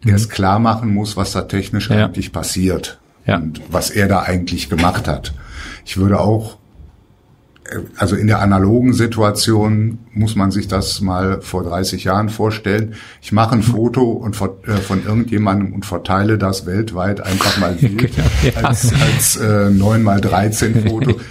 [0.03, 0.11] mhm.
[0.11, 2.05] erst klar machen muss, was da technisch ja.
[2.05, 3.37] eigentlich passiert ja.
[3.37, 5.33] und was er da eigentlich gemacht hat.
[5.85, 6.57] Ich würde auch,
[7.65, 12.95] äh, also in der analogen Situation muss man sich das mal vor 30 Jahren vorstellen.
[13.21, 17.75] Ich mache ein Foto und von, äh, von irgendjemandem und verteile das weltweit einfach mal
[17.81, 18.63] wild genau, ja.
[18.63, 21.19] als, als äh, 9 mal 13 Foto.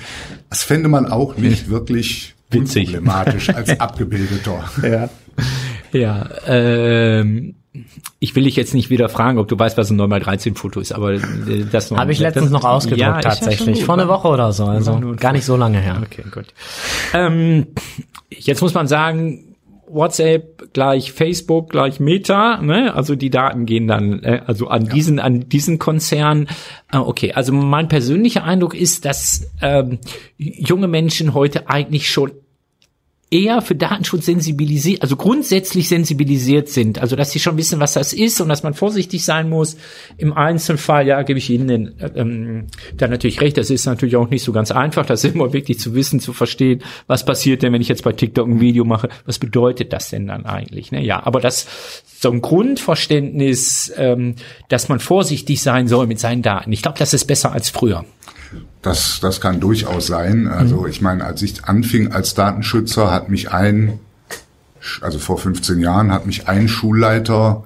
[0.50, 2.88] Das fände man auch nicht wirklich Witzig.
[2.88, 4.64] unproblematisch als Abgebildeter.
[4.82, 5.08] Ja.
[5.92, 7.54] Ja, ähm,
[8.18, 10.92] ich will dich jetzt nicht wieder fragen, ob du weißt, was ein 9x13 Foto ist,
[10.92, 11.20] aber äh,
[11.70, 11.98] das noch.
[11.98, 13.80] Habe ich letztens noch ausgedruckt, ja, tatsächlich.
[13.80, 16.00] Ja Vor einer Woche oder so, also gar nicht so lange her.
[16.04, 16.46] Okay, gut.
[17.12, 17.68] Ähm,
[18.30, 19.53] jetzt muss man sagen,
[19.94, 22.94] WhatsApp gleich Facebook gleich Meta, ne?
[22.94, 24.92] Also die Daten gehen dann äh, also an ja.
[24.92, 26.48] diesen an diesen Konzern.
[26.92, 29.98] Äh, okay, also mein persönlicher Eindruck ist, dass ähm,
[30.36, 32.32] junge Menschen heute eigentlich schon
[33.34, 38.12] eher für Datenschutz sensibilisiert, also grundsätzlich sensibilisiert sind, also dass sie schon wissen, was das
[38.12, 39.76] ist und dass man vorsichtig sein muss.
[40.16, 42.66] Im Einzelfall, ja, gebe ich Ihnen den, ähm,
[42.96, 45.96] da natürlich recht, das ist natürlich auch nicht so ganz einfach, das immer wirklich zu
[45.96, 49.40] wissen, zu verstehen, was passiert denn, wenn ich jetzt bei TikTok ein Video mache, was
[49.40, 50.92] bedeutet das denn dann eigentlich?
[50.92, 51.04] Ne?
[51.04, 51.66] Ja, aber das
[52.20, 54.36] so ein Grundverständnis, ähm,
[54.68, 56.70] dass man vorsichtig sein soll mit seinen Daten.
[56.70, 58.04] Ich glaube, das ist besser als früher.
[58.82, 60.46] Das, das kann durchaus sein.
[60.46, 60.88] Also mhm.
[60.88, 63.98] ich meine, als ich anfing als Datenschützer, hat mich ein,
[65.00, 67.64] also vor 15 Jahren, hat mich ein Schulleiter,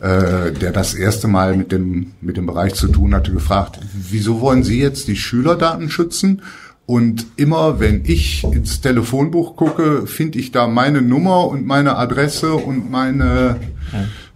[0.00, 4.40] äh, der das erste Mal mit dem, mit dem Bereich zu tun hatte, gefragt, wieso
[4.40, 6.42] wollen Sie jetzt die Schülerdaten schützen?
[6.86, 12.54] Und immer wenn ich ins Telefonbuch gucke, finde ich da meine Nummer und meine Adresse
[12.54, 13.56] und meine,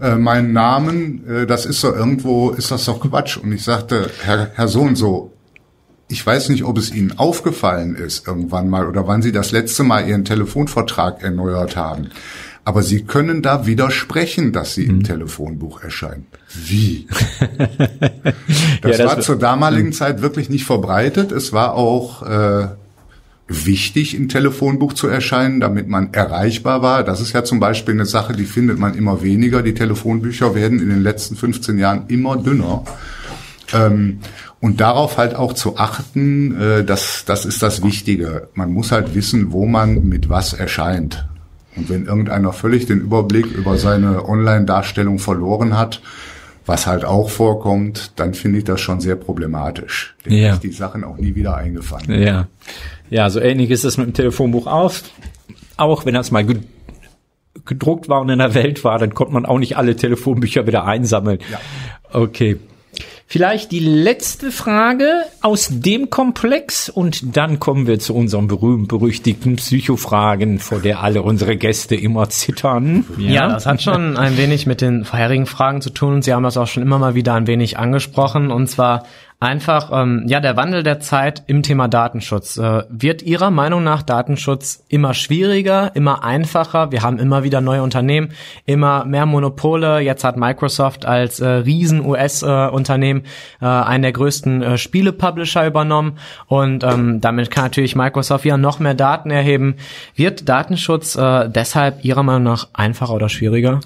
[0.00, 1.28] äh, meinen Namen.
[1.28, 3.36] Äh, das ist so irgendwo, ist das doch Quatsch.
[3.36, 5.32] Und ich sagte, Herr, Herr so und so,
[6.08, 9.84] ich weiß nicht, ob es Ihnen aufgefallen ist irgendwann mal oder wann Sie das letzte
[9.84, 12.08] Mal Ihren Telefonvertrag erneuert haben.
[12.64, 15.04] Aber Sie können da widersprechen, dass Sie im mhm.
[15.04, 16.26] Telefonbuch erscheinen.
[16.66, 17.06] Wie?
[18.82, 19.92] das, ja, das war zur damaligen mhm.
[19.92, 21.30] Zeit wirklich nicht verbreitet.
[21.32, 22.68] Es war auch äh,
[23.46, 27.04] wichtig, im Telefonbuch zu erscheinen, damit man erreichbar war.
[27.04, 29.62] Das ist ja zum Beispiel eine Sache, die findet man immer weniger.
[29.62, 32.84] Die Telefonbücher werden in den letzten 15 Jahren immer dünner.
[33.72, 34.20] Ähm,
[34.60, 38.48] und darauf halt auch zu achten, äh, das, das ist das Wichtige.
[38.54, 41.26] Man muss halt wissen, wo man mit was erscheint.
[41.76, 46.00] Und wenn irgendeiner völlig den Überblick über seine Online-Darstellung verloren hat,
[46.66, 50.16] was halt auch vorkommt, dann finde ich das schon sehr problematisch.
[50.26, 50.56] Dem Ja.
[50.56, 52.20] die Sachen auch nie wieder eingefallen.
[52.20, 52.48] Ja.
[53.10, 55.02] Ja, so ähnlich ist es mit dem Telefonbuch auf.
[55.78, 56.58] Auch wenn das mal ge-
[57.64, 60.84] gedruckt war und in der Welt war, dann konnte man auch nicht alle Telefonbücher wieder
[60.84, 61.38] einsammeln.
[61.50, 61.58] Ja.
[62.12, 62.56] Okay.
[63.30, 70.58] Vielleicht die letzte Frage aus dem Komplex und dann kommen wir zu unseren berühmt-berüchtigten Psychofragen,
[70.58, 73.04] vor der alle unsere Gäste immer zittern.
[73.18, 76.42] Ja, das hat schon ein wenig mit den vorherigen Fragen zu tun und Sie haben
[76.42, 79.04] das auch schon immer mal wieder ein wenig angesprochen und zwar
[79.40, 82.56] einfach ähm, ja der Wandel der Zeit im Thema Datenschutz.
[82.56, 86.90] Äh, wird Ihrer Meinung nach Datenschutz immer schwieriger, immer einfacher?
[86.90, 88.32] Wir haben immer wieder neue Unternehmen,
[88.66, 90.00] immer mehr Monopole.
[90.00, 93.24] Jetzt hat Microsoft als äh, riesen US-Unternehmen
[93.60, 98.80] äh, einen der größten äh, Spiele-Publisher übernommen und ähm, damit kann natürlich Microsoft ja noch
[98.80, 99.76] mehr Daten erheben.
[100.16, 103.80] Wird Datenschutz äh, deshalb Ihrer Meinung nach einfacher oder schwieriger?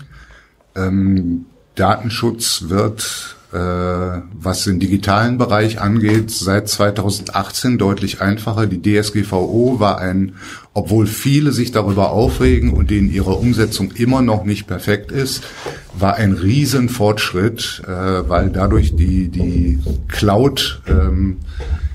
[0.75, 8.67] Ähm, Datenschutz wird, was den digitalen Bereich angeht, seit 2018 deutlich einfacher.
[8.67, 10.35] Die DSGVO war ein,
[10.73, 15.45] obwohl viele sich darüber aufregen und denen ihre Umsetzung immer noch nicht perfekt ist,
[15.99, 19.79] war ein Riesenfortschritt, äh, weil dadurch die, die
[20.09, 21.39] Cloud, ähm,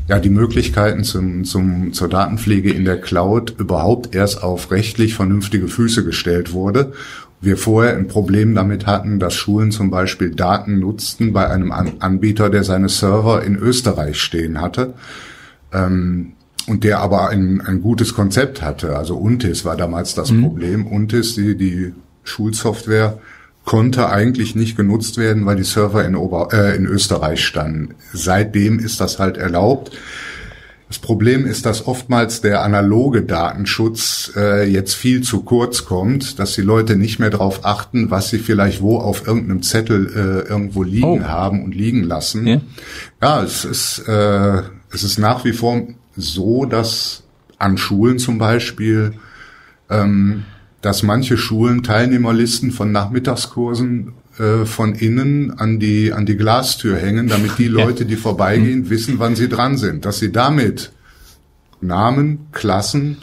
[0.08, 5.68] ja, die Möglichkeiten zum, zum, zur Datenpflege in der Cloud überhaupt erst auf rechtlich vernünftige
[5.68, 6.94] Füße gestellt wurde.
[7.40, 11.94] Wir vorher ein Problem damit hatten, dass Schulen zum Beispiel Daten nutzten bei einem An
[12.00, 14.94] Anbieter, der seine Server in Österreich stehen hatte.
[15.72, 16.34] Ähm,
[16.68, 18.98] und der aber ein, ein gutes Konzept hatte.
[18.98, 20.86] Also Untis war damals das Problem.
[20.86, 23.20] Untis, die, die Schulsoftware,
[23.64, 27.96] konnte eigentlich nicht genutzt werden, weil die Server in, Ober äh, in Österreich standen.
[28.14, 29.92] Seitdem ist das halt erlaubt.
[30.90, 36.54] Das Problem ist, dass oftmals der analoge Datenschutz äh, jetzt viel zu kurz kommt, dass
[36.56, 40.84] die Leute nicht mehr darauf achten, was sie vielleicht wo auf irgendeinem Zettel äh, irgendwo
[40.84, 41.28] liegen Oh.
[41.28, 42.48] haben und liegen lassen.
[42.48, 42.62] Ja.
[43.22, 44.62] Ja, es ist, äh,
[44.94, 45.82] es ist nach wie vor
[46.16, 47.24] so, dass
[47.58, 49.14] an Schulen zum Beispiel,
[49.90, 50.46] ähm,
[50.82, 57.28] dass manche Schulen Teilnehmerlisten von Nachmittagskursen äh, von innen an die, an die Glastür hängen,
[57.28, 60.06] damit die Leute, die vorbeigehen, wissen, wann sie dran sind.
[60.06, 60.92] Dass sie damit
[61.82, 63.18] Namen, Klassen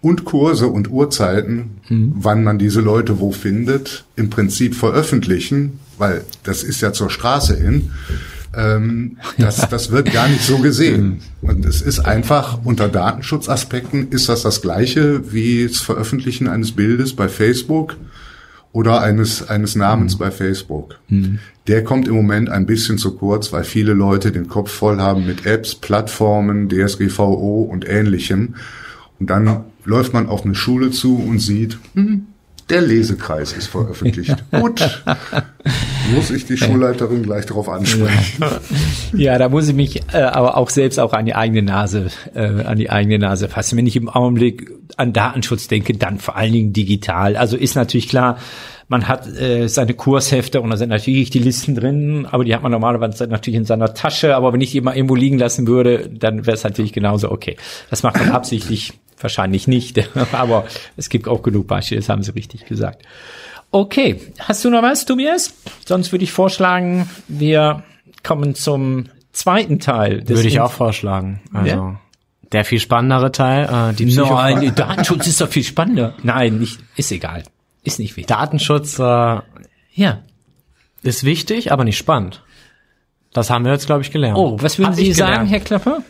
[0.00, 6.64] und Kurse und Uhrzeiten, wann man diese Leute wo findet, im Prinzip veröffentlichen, weil das
[6.64, 7.92] ist ja zur Straße hin.
[8.54, 11.20] Ähm, das, das wird gar nicht so gesehen.
[11.40, 17.14] Und es ist einfach unter Datenschutzaspekten ist das das gleiche wie das Veröffentlichen eines Bildes
[17.14, 17.96] bei Facebook
[18.72, 20.98] oder eines, eines Namens bei Facebook.
[21.66, 25.26] Der kommt im Moment ein bisschen zu kurz, weil viele Leute den Kopf voll haben
[25.26, 28.54] mit Apps, Plattformen, DSGVO und ähnlichem.
[29.20, 32.26] Und dann läuft man auf eine Schule zu und sieht, hm,
[32.70, 34.42] der Lesekreis ist veröffentlicht.
[34.50, 35.04] Gut,
[36.12, 38.44] muss ich die Schulleiterin gleich darauf ansprechen.
[39.14, 42.40] Ja, da muss ich mich äh, aber auch selbst auch an die eigene Nase, äh,
[42.40, 43.76] an die eigene Nase fassen.
[43.76, 47.36] Wenn ich im Augenblick an Datenschutz denke, dann vor allen Dingen digital.
[47.36, 48.38] Also ist natürlich klar,
[48.88, 52.62] man hat äh, seine Kurshefte und da sind natürlich die Listen drin, aber die hat
[52.62, 54.36] man normalerweise natürlich in seiner Tasche.
[54.36, 57.56] Aber wenn ich die mal irgendwo liegen lassen würde, dann wäre es natürlich genauso okay.
[57.90, 59.98] Das macht man absichtlich wahrscheinlich nicht,
[60.32, 63.02] aber es gibt auch genug Beispiele, das haben Sie richtig gesagt.
[63.72, 65.54] Okay, hast du noch was, Tobias?
[65.86, 67.82] Sonst würde ich vorschlagen, wir
[68.22, 70.20] kommen zum zweiten Teil.
[70.20, 71.40] Des Würde ich auch vorschlagen.
[71.54, 72.00] Also Ja?
[72.52, 76.14] der viel spannendere Teil, äh, die Psycho Nein, Datenschutz ist doch viel spannender.
[76.22, 77.44] Nein, nicht, ist egal.
[77.82, 78.26] Ist nicht wichtig.
[78.26, 79.02] Datenschutz äh,
[79.94, 80.18] Ja.
[81.02, 82.42] ist wichtig, aber nicht spannend.
[83.32, 84.36] Das haben wir jetzt, glaube ich, gelernt.
[84.36, 85.50] Oh, was würden Hab Sie sagen, gelernt.
[85.50, 86.02] Herr Klapper?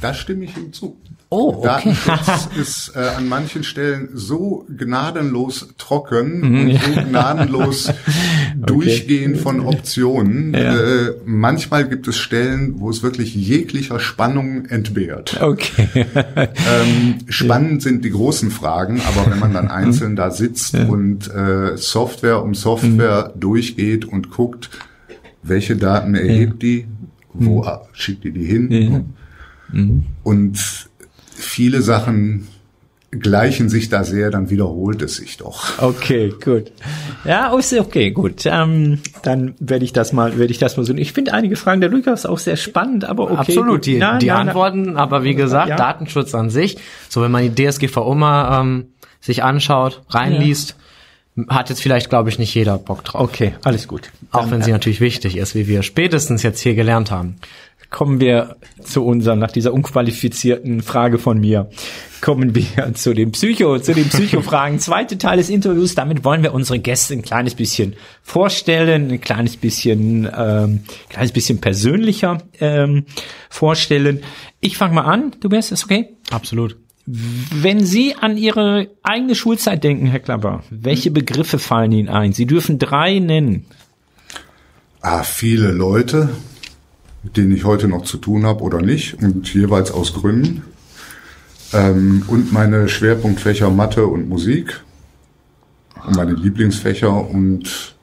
[0.00, 0.96] Da stimme ich ihm zu.
[1.32, 1.66] Oh, okay.
[1.66, 7.92] Datenschutz ist äh, an manchen Stellen so gnadenlos trocken Mhm, und so gnadenlos
[8.56, 10.52] durchgehen von Optionen.
[10.52, 15.40] Äh, manchmal gibt es Stellen, wo es wirklich jeglicher Spannung entbehrt.
[15.40, 15.88] Okay.
[16.34, 21.76] Ähm, spannend sind die großen Fragen, aber wenn man dann einzeln da sitzt und äh,
[21.76, 24.70] Software um Software durchgeht und guckt,
[25.42, 26.86] welche Daten erhebt die,
[27.32, 29.14] wo schickt die die hin?
[30.22, 30.58] Und
[31.42, 32.48] viele Sachen
[33.10, 35.82] gleichen sich da sehr, dann wiederholt es sich doch.
[35.82, 36.72] Okay, gut.
[37.24, 38.46] Ja, ist okay, gut.
[38.46, 40.94] Ähm, dann werde ich das mal, werde ich das mal so.
[40.94, 43.36] Ich finde einige Fragen der durchaus auch sehr spannend, aber okay.
[43.36, 43.86] Absolut, gut.
[43.86, 44.48] die, Nein, die nein.
[44.48, 45.76] Antworten, aber wie gesagt, Ja.
[45.76, 46.78] Datenschutz an sich,
[47.10, 48.86] so wenn man die DSGVO mal ähm,
[49.20, 50.76] sich anschaut, reinliest,
[51.48, 53.20] hat jetzt vielleicht, glaube ich, nicht jeder Bock drauf.
[53.22, 54.10] Okay, alles gut.
[54.32, 57.36] Auch wenn sie natürlich wichtig ist, wie wir spätestens jetzt hier gelernt haben.
[57.92, 61.70] Kommen wir zu unserem, nach dieser unqualifizierten Frage von mir,
[62.20, 64.78] kommen wir zu den Psycho, zu den Psychofragen.
[64.80, 65.94] Zweite Teil des Interviews.
[65.94, 70.80] Damit wollen wir unsere Gäste ein kleines bisschen vorstellen, ein kleines bisschen, ähm,
[71.10, 73.04] kleines bisschen persönlicher ähm,
[73.50, 74.22] vorstellen.
[74.60, 75.32] Ich fange mal an.
[75.40, 76.16] Du wärst das okay?
[76.30, 76.76] Absolut.
[77.04, 82.32] Wenn Sie an Ihre eigene Schulzeit denken, Herr Klapper, welche Begriffe fallen Ihnen ein?
[82.32, 83.66] Sie dürfen drei nennen.
[85.00, 86.28] Ah, viele Leute,
[87.22, 90.62] mit denen ich heute noch zu tun habe oder nicht und jeweils aus Gründen.
[91.72, 94.82] Ähm, und meine Schwerpunktfächer Mathe und Musik
[96.06, 97.94] und meine Lieblingsfächer und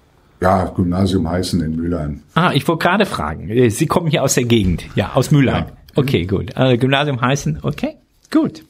[0.42, 2.22] ja, Gymnasium Heißen in Mülheim.
[2.34, 3.50] Ah, ich wollte gerade fragen.
[3.50, 4.86] Äh, Sie kommen hier aus der Gegend.
[4.96, 5.66] Ja, aus Mülheim.
[5.68, 5.74] Ja.
[5.96, 6.52] Okay, gut.
[6.56, 7.96] Äh, Gymnasium heißen, okay,
[8.32, 8.64] gut.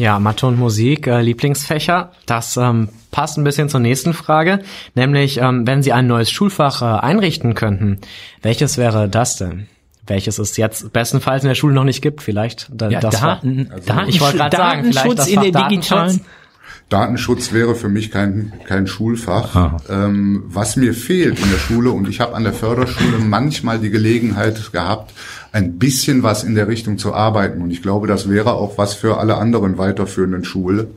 [0.00, 2.12] Ja, Mathe und Musik, äh, Lieblingsfächer.
[2.24, 4.60] Das ähm, passt ein bisschen zur nächsten Frage,
[4.94, 7.98] nämlich ähm, wenn Sie ein neues Schulfach äh, einrichten könnten,
[8.40, 9.66] welches wäre das denn?
[10.06, 13.20] Welches es jetzt bestenfalls in der Schule noch nicht gibt, vielleicht da, Ja, das.
[13.20, 15.68] Daten, Datensch- Ich wollte gerade sagen, vielleicht Datenschutz das in der Datenschutz.
[15.68, 16.20] digitalen.
[16.88, 19.80] Datenschutz wäre für mich kein, kein Schulfach.
[19.88, 23.90] Ähm, was mir fehlt in der Schule, und ich habe an der Förderschule manchmal die
[23.90, 25.12] Gelegenheit gehabt,
[25.52, 27.60] ein bisschen was in der Richtung zu arbeiten.
[27.62, 30.88] Und ich glaube, das wäre auch was für alle anderen weiterführenden Schulen.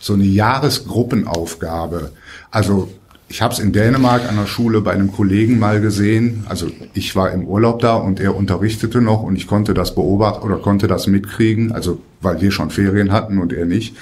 [0.00, 2.10] So eine Jahresgruppenaufgabe.
[2.50, 2.90] Also
[3.28, 6.44] ich habe es in Dänemark an der Schule bei einem Kollegen mal gesehen.
[6.48, 10.44] Also ich war im Urlaub da und er unterrichtete noch und ich konnte das beobachten
[10.44, 11.72] oder konnte das mitkriegen.
[11.72, 13.96] Also weil wir schon Ferien hatten und er nicht.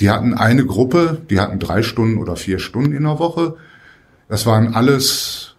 [0.00, 3.56] Die hatten eine Gruppe, die hatten drei Stunden oder vier Stunden in der Woche.
[4.28, 5.53] Das waren alles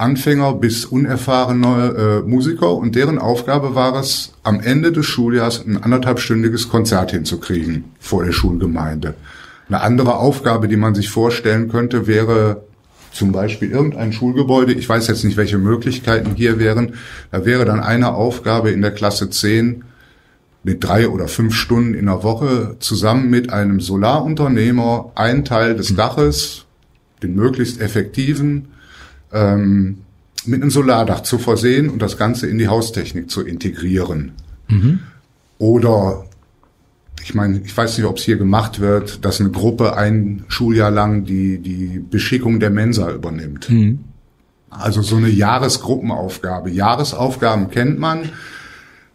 [0.00, 5.82] Anfänger bis unerfahrene äh, Musiker und deren Aufgabe war es, am Ende des Schuljahres ein
[5.82, 9.14] anderthalbstündiges Konzert hinzukriegen vor der Schulgemeinde.
[9.68, 12.62] Eine andere Aufgabe, die man sich vorstellen könnte, wäre
[13.12, 14.72] zum Beispiel irgendein Schulgebäude.
[14.72, 16.94] Ich weiß jetzt nicht, welche Möglichkeiten hier wären.
[17.30, 19.84] Da wäre dann eine Aufgabe in der Klasse 10,
[20.62, 25.94] mit drei oder fünf Stunden in der Woche zusammen mit einem Solarunternehmer einen Teil des
[25.94, 26.66] Daches,
[27.22, 28.68] den möglichst effektiven,
[29.32, 29.98] ähm,
[30.46, 34.32] mit einem Solardach zu versehen und das Ganze in die Haustechnik zu integrieren.
[35.58, 36.24] Oder
[37.22, 40.90] ich meine, ich weiß nicht, ob es hier gemacht wird, dass eine Gruppe ein Schuljahr
[40.90, 43.68] lang die, die Beschickung der Mensa übernimmt.
[44.70, 46.70] Also so eine Jahresgruppenaufgabe.
[46.70, 48.30] Jahresaufgaben kennt man.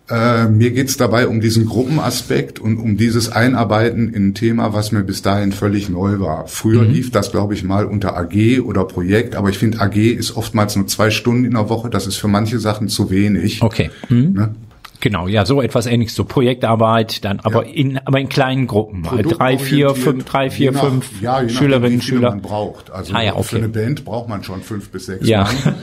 [0.07, 4.91] Äh, mir geht's dabei um diesen Gruppenaspekt und um dieses Einarbeiten in ein Thema, was
[4.91, 6.47] mir bis dahin völlig neu war.
[6.47, 10.37] Früher lief das, glaube ich, mal unter AG oder Projekt, aber ich finde, AG ist
[10.37, 11.89] oftmals nur zwei Stunden in der Woche.
[11.89, 13.63] Das ist für manche Sachen zu wenig.
[13.63, 13.89] Okay.
[14.09, 14.33] Hm?
[14.33, 14.55] Ne?
[15.01, 17.73] Genau, ja, so etwas ähnliches, so Projektarbeit, dann aber Ja.
[17.73, 19.03] in, aber in kleinen Gruppen.
[19.03, 22.29] Drei, vier, fünf, drei, vier, nach- fünf ja, je nachdem, Schülerinnen, viele Schüler.
[22.29, 22.91] man braucht.
[22.91, 23.43] Also Ah, ja, okay.
[23.43, 25.43] für eine Band braucht man schon fünf bis sechs Ja.
[25.65, 25.75] Mann.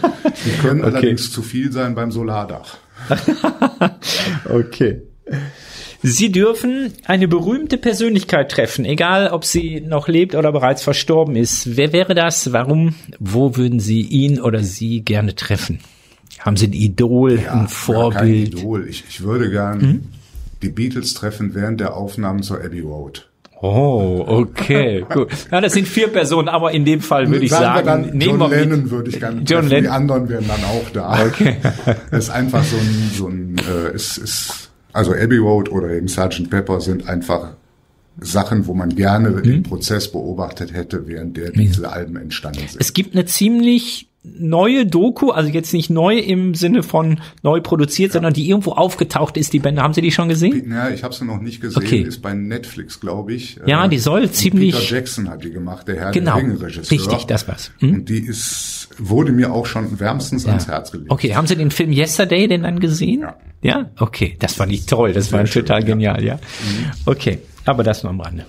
[0.46, 0.90] Die können Okay.
[0.92, 2.78] allerdings zu viel sein beim Solardach.
[4.48, 5.02] Okay.
[6.02, 11.76] Sie dürfen eine berühmte Persönlichkeit treffen, egal ob sie noch lebt oder bereits verstorben ist.
[11.76, 12.52] Wer wäre das?
[12.52, 12.94] Warum?
[13.20, 15.78] Wo würden Sie ihn oder sie gerne treffen?
[16.40, 18.54] Haben Sie ein Idol, ein kein Vorbild?
[18.58, 18.88] Idol.
[18.88, 20.04] Ich, ich würde gern Mhm.
[20.62, 23.28] die Beatles treffen während der Aufnahmen zur Abbey Road.
[23.62, 25.28] Oh, okay, gut.
[25.52, 28.50] Ja, das sind vier Personen, aber in dem Fall würde ich Sagen dann, nehmen John
[28.50, 29.68] wir Lennon würde ich gerne John treffen.
[29.68, 29.90] Die Lennon.
[29.92, 31.24] anderen wären dann auch da.
[31.26, 31.56] Okay.
[32.10, 36.08] Das ist einfach so ein, so ein äh, ist, ist, also Abbey Road oder eben
[36.08, 36.50] Sgt.
[36.50, 37.52] Pepper sind einfach
[38.20, 39.42] Sachen, wo man gerne Mhm.
[39.42, 42.80] den Prozess beobachtet hätte, während der diese Alben entstanden sind.
[42.80, 48.12] Es gibt eine ziemlich neue Doku, also jetzt nicht neu im Sinne von neu produziert,
[48.12, 49.82] sondern die irgendwo aufgetaucht ist, die Bände.
[49.82, 50.70] Haben Sie die schon gesehen?
[50.70, 51.82] Ja, ich habe sie noch nicht gesehen.
[51.82, 52.02] Okay.
[52.02, 53.58] Ist bei Netflix, glaube ich.
[53.66, 56.36] Ja, Äh, die soll und ziemlich- Peter Jackson hat die gemacht, der Herr Genau.
[56.36, 56.90] der Ringe-Regisseur.
[56.98, 57.72] Richtig, das war's.
[57.78, 57.94] Hm?
[57.94, 61.10] Und die ist wurde mir auch schon wärmstens ans Herz gelegt.
[61.10, 63.22] Okay, haben Sie den Film Yesterday denn dann gesehen?
[63.22, 63.36] Ja.
[63.62, 63.90] Ja?
[63.98, 65.86] Okay, das fand ich toll, das war schön, total ja.
[65.86, 66.38] genial, ja.
[67.06, 68.44] Okay, aber das nur am Rande.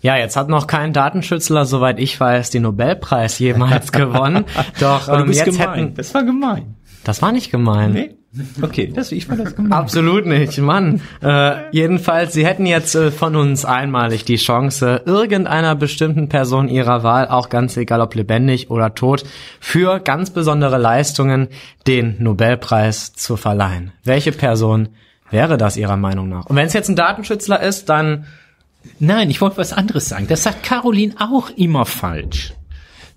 [0.00, 4.44] Ja, jetzt hat noch kein Datenschützler, soweit ich weiß, den Nobelpreis jemals gewonnen.
[4.80, 5.78] Doch ähm, jetzt gemein.
[5.86, 6.76] hätten, Das war gemein.
[7.04, 7.92] das war nicht gemein.
[7.92, 8.14] Nee?
[8.60, 9.72] Okay, das, ich fand das gemein.
[9.72, 11.00] Absolut nicht, Mann.
[11.22, 17.02] Äh, jedenfalls, Sie hätten jetzt äh, von uns einmalig die Chance, irgendeiner bestimmten Person Ihrer
[17.02, 19.24] Wahl, auch ganz egal ob lebendig oder tot,
[19.60, 21.48] für ganz besondere Leistungen
[21.86, 23.92] den Nobelpreis zu verleihen.
[24.04, 24.90] Welche Person
[25.30, 26.46] wäre das Ihrer Meinung nach?
[26.46, 28.26] Und wenn es jetzt ein Datenschützler ist, dann
[28.98, 30.26] Nein, ich wollte was anderes sagen.
[30.28, 32.52] Das sagt Caroline auch immer falsch.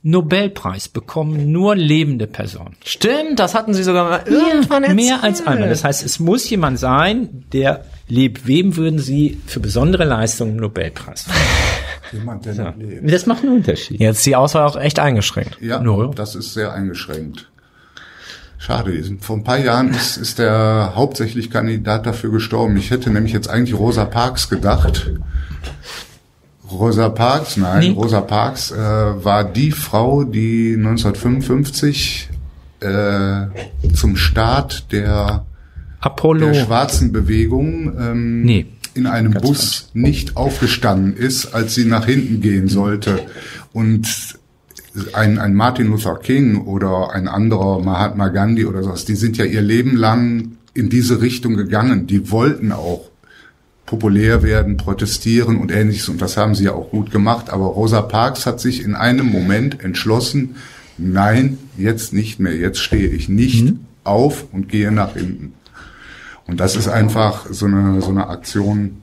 [0.03, 2.75] Nobelpreis bekommen nur lebende Personen.
[2.83, 4.95] stimmt, das hatten Sie sogar mal irgendwann erzählt.
[4.95, 5.69] Mehr als einmal.
[5.69, 8.47] Das heißt, es muss jemand sein, der lebt.
[8.47, 11.25] Wem würden Sie für besondere Leistungen einen Nobelpreis?
[12.11, 13.11] Jemand, der noch lebt.
[13.11, 13.99] Das macht einen Unterschied.
[13.99, 15.57] Jetzt ist die Auswahl auch echt eingeschränkt.
[15.61, 16.07] Ja, No.
[16.13, 17.47] das ist sehr eingeschränkt.
[18.57, 22.75] Schade, vor ein paar Jahren ist, ist der hauptsächlich Kandidat dafür gestorben.
[22.77, 25.11] Ich hätte nämlich jetzt eigentlich Rosa Parks gedacht.
[26.69, 27.89] Rosa Parks, nein, Nee.
[27.91, 32.29] Rosa Parks äh, war die Frau, die 1955
[32.79, 33.45] äh,
[33.93, 35.45] zum Start der,
[35.99, 36.47] Apollo.
[36.47, 38.65] der schwarzen Bewegung ähm, Nee.
[38.93, 43.19] in einem Bus nicht aufgestanden ist, als sie nach hinten gehen sollte.
[43.73, 44.07] Und
[45.13, 49.45] ein, ein Martin Luther King oder ein anderer Mahatma Gandhi oder sowas, die sind ja
[49.45, 52.07] ihr Leben lang in diese Richtung gegangen.
[52.07, 53.10] Die wollten auch
[53.91, 56.07] populär werden, protestieren und ähnliches.
[56.07, 57.49] Und das haben sie ja auch gut gemacht.
[57.49, 60.55] Aber Rosa Parks hat sich in einem Moment entschlossen,
[60.97, 62.55] nein, jetzt nicht mehr.
[62.55, 63.73] Jetzt stehe ich nicht
[64.05, 65.55] auf und gehe nach hinten.
[66.47, 69.01] Und das ist einfach so eine, so eine Aktion.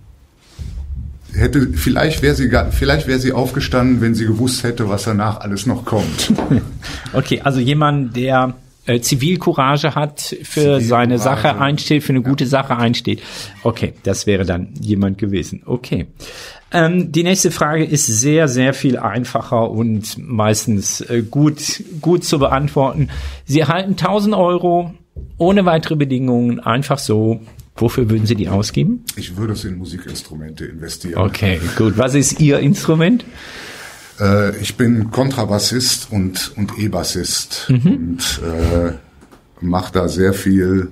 [1.34, 5.66] Hätte, vielleicht wäre sie, vielleicht wäre sie aufgestanden, wenn sie gewusst hätte, was danach alles
[5.66, 6.32] noch kommt.
[7.12, 8.55] Okay, also jemand, der
[8.89, 11.18] äh, Zivilcourage hat, für seine.
[11.18, 13.22] Sache einsteht, für eine gute Sache einsteht.
[13.62, 15.62] Okay, das wäre dann jemand gewesen.
[15.66, 16.07] Okay.
[16.70, 22.39] Ähm, die nächste Frage ist sehr, sehr viel einfacher und meistens äh, gut, gut zu
[22.39, 23.09] beantworten.
[23.45, 24.95] Sie erhalten 1000 Euro
[25.39, 27.41] ohne weitere Bedingungen, einfach so.
[27.76, 29.05] Wofür würden Sie die ausgeben?
[29.16, 31.16] Ich würde es in Musikinstrumente investieren.
[31.16, 31.97] Okay, gut.
[31.97, 33.24] Was ist Ihr Instrument?
[34.20, 37.92] Äh, ich bin Kontrabassist und, und E-Bassist Mhm.
[37.92, 38.92] und äh,
[39.60, 40.90] mache da sehr viel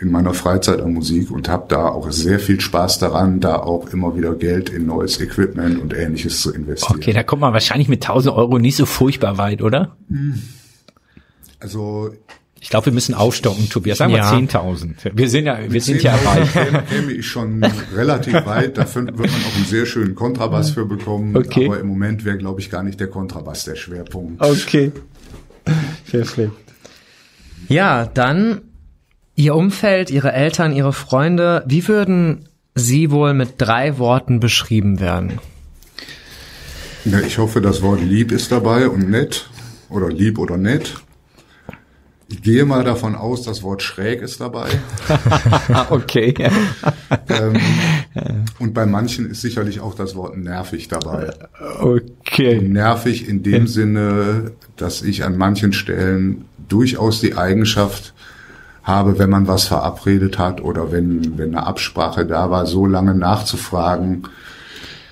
[0.00, 3.88] in meiner Freizeit an Musik und habe da auch sehr viel Spaß daran, da auch
[3.90, 6.96] immer wieder Geld in neues Equipment und ähnliches zu investieren.
[6.96, 9.96] Okay, da kommt man wahrscheinlich mit 1000 Euro nicht so furchtbar weit, oder?
[11.60, 12.10] Also
[12.64, 13.98] Ich glaube, wir müssen aufstocken, Tobias.
[13.98, 14.32] Sagen wir Ja.
[14.32, 14.94] 10.000.
[15.12, 16.52] Wir sind ja, wir sind ja 10.000 reich.
[16.54, 17.62] käme, käme ich schon
[17.94, 18.78] relativ weit.
[18.78, 21.36] Da wird man auch einen sehr schönen Kontrabass für bekommen.
[21.36, 21.66] Okay.
[21.66, 24.40] Aber im Moment wäre, glaube ich, gar nicht der Kontrabass der Schwerpunkt.
[24.42, 24.92] Okay.
[26.10, 26.52] Perfekt.
[27.68, 28.62] Ja, dann
[29.36, 35.38] Ihr Umfeld, Ihre Eltern, Ihre Freunde, wie würden Sie wohl mit drei Worten beschrieben werden?
[37.04, 39.50] Ja, ich hoffe, das Wort lieb ist dabei und nett
[39.90, 40.94] oder lieb oder nett.
[42.28, 44.68] Ich gehe mal davon aus, das Wort schräg ist dabei.
[45.90, 46.34] Okay.
[47.28, 47.60] ähm,
[48.58, 51.32] und bei manchen ist sicherlich auch das Wort nervig dabei.
[51.80, 52.60] Okay.
[52.60, 58.14] Nervig in dem Sinne, dass ich an manchen Stellen durchaus die Eigenschaft
[58.82, 63.14] habe, wenn man was verabredet hat oder wenn, wenn eine Absprache da war, so lange
[63.14, 64.28] nachzufragen,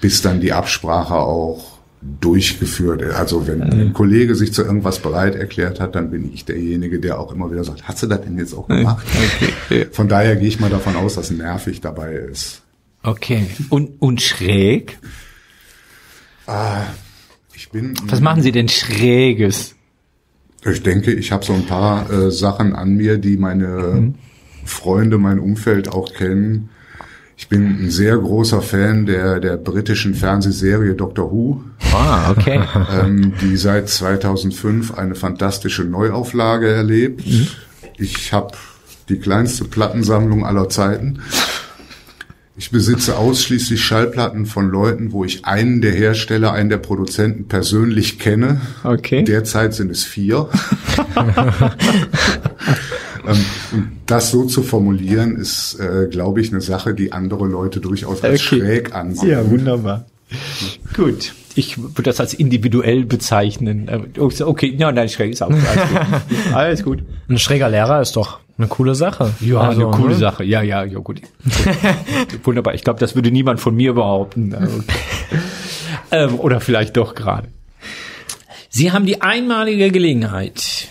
[0.00, 1.72] bis dann die Absprache auch
[2.20, 3.03] durchgeführt.
[3.14, 7.18] Also wenn ein Kollege sich zu irgendwas bereit erklärt hat, dann bin ich derjenige, der
[7.18, 9.07] auch immer wieder sagt, hast du das denn jetzt auch gemacht?
[9.92, 12.62] Von daher gehe ich mal davon aus, dass nervig dabei ist.
[13.03, 13.46] Okay.
[13.68, 14.98] Und, und schräg?
[17.55, 19.74] Ich bin Was machen Sie denn Schräges?
[20.64, 24.14] Ich denke, ich habe so ein paar äh, Sachen an mir, die meine
[24.64, 26.70] Freunde, mein Umfeld auch kennen.
[27.36, 32.61] Ich bin ein sehr großer Fan der, der britischen Fernsehserie Doctor Who, Ah, okay.
[33.01, 37.22] ähm, die seit 2005 eine fantastische Neuauflage erlebt.
[37.99, 38.53] Ich habe
[39.09, 41.20] die kleinste Plattensammlung aller Zeiten.
[42.57, 48.18] Ich besitze ausschließlich Schallplatten von Leuten, wo ich einen der Hersteller, einen der Produzenten persönlich
[48.18, 48.61] kenne.
[48.84, 49.24] Okay.
[49.24, 50.49] Derzeit sind es vier.
[53.26, 57.80] ähm, und das so zu formulieren, ist, äh, glaube ich, eine Sache, die andere Leute
[57.80, 58.61] durchaus als Okay.
[58.61, 59.30] schräg ansehen.
[59.30, 60.07] Ja, wunderbar.
[60.95, 61.32] Gut.
[61.57, 63.88] Ich würde das als individuell bezeichnen.
[63.88, 66.00] Äh, Okay, ja, nein, schräg ist auch alles gut.
[66.55, 67.03] Alles gut.
[67.28, 69.32] Ein schräger Lehrer ist doch eine coole Sache.
[69.40, 70.18] Ja, Also, eine coole ne?
[70.18, 70.44] Sache.
[70.44, 71.20] Ja, ja, ja, gut.
[72.44, 72.74] Wunderbar.
[72.74, 74.55] Ich glaube, das würde niemand von mir behaupten.
[76.11, 77.48] Ähm, oder vielleicht doch gerade.
[78.68, 80.88] Sie haben die einmalige Gelegenheit,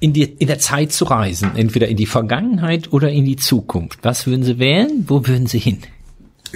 [0.00, 3.98] in, die, in der Zeit zu reisen, entweder in die Vergangenheit oder in die Zukunft.
[4.02, 5.04] Was würden Sie wählen?
[5.06, 5.78] Wo würden Sie hin?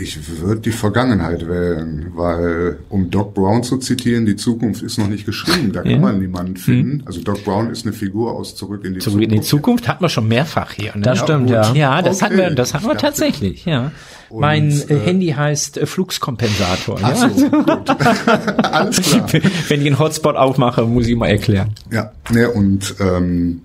[0.01, 5.09] Ich würde die Vergangenheit wählen, weil, um Doc Brown zu zitieren, die Zukunft ist noch
[5.09, 5.73] nicht geschrieben.
[5.73, 5.99] Da kann Ja.
[5.99, 7.03] man niemanden finden.
[7.07, 10.03] Also Doc Brown ist eine Figur aus Zurück in die Zurück in die Zukunft hatten
[10.05, 10.95] wir schon mehrfach hier.
[10.95, 11.03] Ne?
[11.03, 11.55] Das stimmt, gut.
[11.55, 11.73] ja.
[11.75, 12.25] Ja, das Okay.
[12.27, 13.91] hatten wir, das hatten wir tatsächlich, ja.
[14.31, 16.99] Und, mein äh, äh, Handy heißt äh, Fluxkompensator.
[17.03, 17.31] Ach ja?
[17.31, 17.91] so, gut.
[18.65, 19.27] Alles klar.
[19.69, 21.71] Wenn ich einen Hotspot aufmache, muss ich mal erklären.
[21.91, 23.63] Ja, ne, und ähm,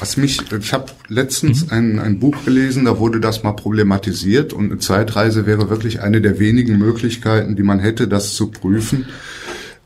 [0.00, 4.70] was mich, ich habe letztens ein, ein Buch gelesen, da wurde das mal problematisiert und
[4.70, 9.06] eine Zeitreise wäre wirklich eine der wenigen Möglichkeiten, die man hätte, das zu prüfen,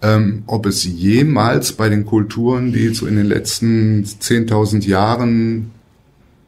[0.02, 5.72] ähm, ob es jemals bei den Kulturen, die so in den letzten 10.000 Jahren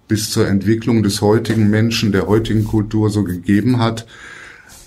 [0.08, 4.06] bis zur Entwicklung des heutigen Menschen, der heutigen Kultur so gegeben hat,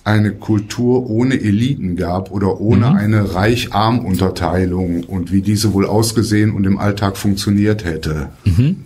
[0.09, 2.95] eine Kultur ohne Eliten gab oder ohne mhm.
[2.95, 8.29] eine Reich-Arm-Unterteilung und wie diese wohl ausgesehen und im Alltag funktioniert hätte.
[8.43, 8.77] Mhm.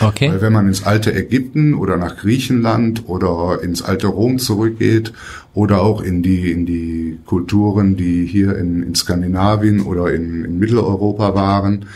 [0.00, 0.30] Okay.
[0.30, 5.12] Weil wenn man ins alte Ägypten oder nach Griechenland oder ins alte Rom zurückgeht
[5.54, 10.58] oder auch in die, in die Kulturen, die hier in, in Skandinavien oder in, in
[10.58, 11.86] Mitteleuropa waren,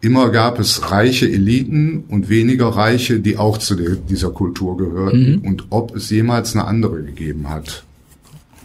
[0.00, 5.40] immer gab es reiche Eliten und weniger Reiche, die auch zu der, dieser Kultur gehörten
[5.40, 5.48] mhm.
[5.48, 7.84] und ob es jemals eine andere gegeben hat.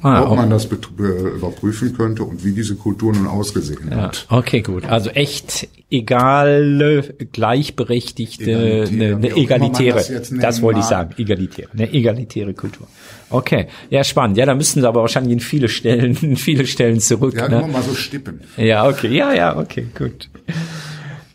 [0.04, 4.26] Ah, ob man das überprüfen könnte und wie diese Kultur nun ausgesehen ja, hat.
[4.30, 4.86] Okay, gut.
[4.86, 11.94] Also echt egale, gleichberechtigte, egalitäre, eine, eine egalitäre, das, das wollte ich sagen, egalitäre, eine
[11.94, 12.88] egalitäre Kultur.
[13.30, 14.36] Okay, ja spannend.
[14.36, 17.36] Ja, da müssen sie aber wahrscheinlich in viele Stellen, in viele Stellen zurück.
[17.36, 17.60] Ja, ne?
[17.60, 18.42] nur mal so stippen.
[18.58, 20.30] Ja, okay, ja, ja, okay, gut.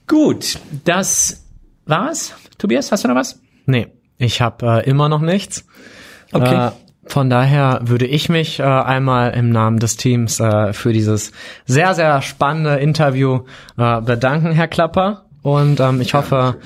[0.07, 1.43] Gut, das
[1.87, 2.35] war's.
[2.59, 3.41] Tobias, hast du noch was?
[3.65, 3.87] Nee,
[4.19, 5.65] ich habe äh, immer noch nichts.
[6.33, 6.69] Okay.
[6.69, 6.71] Äh,
[7.09, 11.33] von daher würde ich mich äh, einmal im Namen des Teams äh, für dieses
[11.67, 13.41] sehr, sehr spannende Interview
[13.77, 15.25] äh, bedanken, Herr Klapper.
[15.43, 16.57] Und ähm, ich hoffe,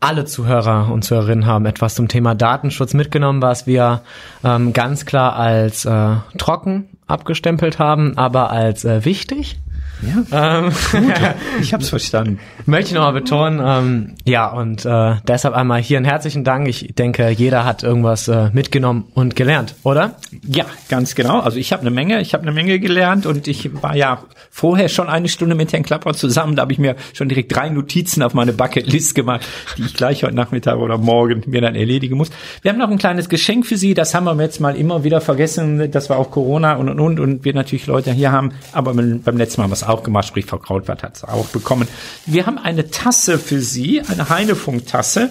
[0.00, 4.02] alle Zuhörer und Zuhörerinnen haben etwas zum Thema Datenschutz mitgenommen, was wir
[4.44, 9.58] ähm, ganz klar als äh, trocken abgestempelt haben, aber als äh, wichtig.
[10.02, 10.58] Ja.
[10.60, 10.72] Ähm,
[11.60, 12.38] ich habe es verstanden.
[12.66, 13.60] Möchte ich nochmal betonen.
[13.64, 16.68] Ähm, ja, und äh, deshalb einmal hier einen herzlichen Dank.
[16.68, 20.16] Ich denke, jeder hat irgendwas äh, mitgenommen und gelernt, oder?
[20.46, 21.40] Ja, ganz genau.
[21.40, 24.88] Also ich habe eine Menge, ich habe eine Menge gelernt und ich war ja vorher
[24.88, 26.56] schon eine Stunde mit Herrn Klapper zusammen.
[26.56, 29.46] Da habe ich mir schon direkt drei Notizen auf meine Bucketlist gemacht,
[29.76, 32.30] die ich gleich heute Nachmittag oder morgen mir dann erledigen muss.
[32.62, 33.94] Wir haben noch ein kleines Geschenk für Sie.
[33.94, 35.90] Das haben wir jetzt mal immer wieder vergessen.
[35.90, 38.52] Das war auch Corona und und und und wir natürlich Leute hier haben.
[38.72, 41.88] Aber beim letzten Mal was auch gemacht, sprich Frau Krautwart hat es auch bekommen.
[42.26, 45.30] Wir haben eine Tasse für Sie, eine Heinefunk-Tasse.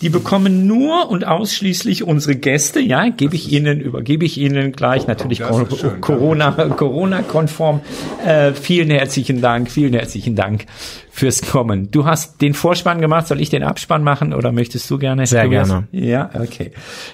[0.00, 2.80] Die bekommen nur und ausschließlich unsere Gäste.
[2.80, 5.42] Ja, gebe ich Ihnen, übergebe ich Ihnen gleich natürlich
[6.00, 7.80] Corona, Corona-konform.
[8.24, 10.66] Äh, vielen herzlichen Dank, vielen herzlichen Dank
[11.16, 11.90] fürs Kommen.
[11.90, 15.26] Du hast den Vorspann gemacht, soll ich den Abspann machen oder möchtest du gerne?
[15.26, 15.88] Sehr gerne.
[15.90, 16.72] Ja, okay.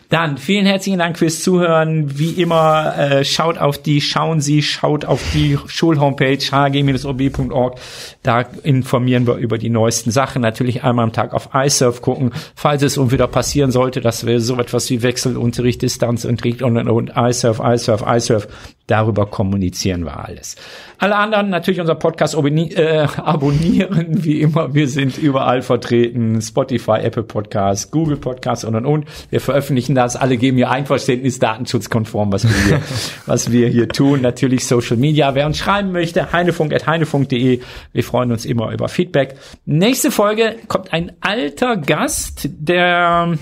[0.08, 2.18] Dann vielen herzlichen Dank fürs Zuhören.
[2.18, 6.50] Wie immer, äh, schaut auf die, schauen Sie, schaut auf die Schulhomepage
[6.88, 7.78] hg-ob.org.
[8.22, 10.42] Da informieren wir über die neuesten Sachen.
[10.42, 14.56] Natürlich einmal am Tag auf iSurf gucken, falls es wieder passieren sollte, dass wir so
[14.56, 18.48] etwas wie Wechselunterricht, Distanzunterricht und, und, und iSurf, iSurf, iSurf,
[18.92, 20.56] darüber kommunizieren wir alles.
[20.98, 24.74] Alle anderen natürlich unser Podcast äh, abonnieren, wie immer.
[24.74, 26.40] Wir sind überall vertreten.
[26.40, 29.06] Spotify, Apple Podcasts, Google Podcasts und und und.
[29.30, 30.14] Wir veröffentlichen das.
[30.14, 32.80] Alle geben ihr Einverständnis datenschutzkonform, was wir hier,
[33.26, 34.20] was wir hier tun.
[34.20, 35.34] Natürlich Social Media.
[35.34, 37.60] Wer uns schreiben möchte, heinefunk.heinefunk.de.
[37.92, 39.36] Wir freuen uns immer über Feedback.
[39.64, 43.38] Nächste Folge kommt ein alter Gast, der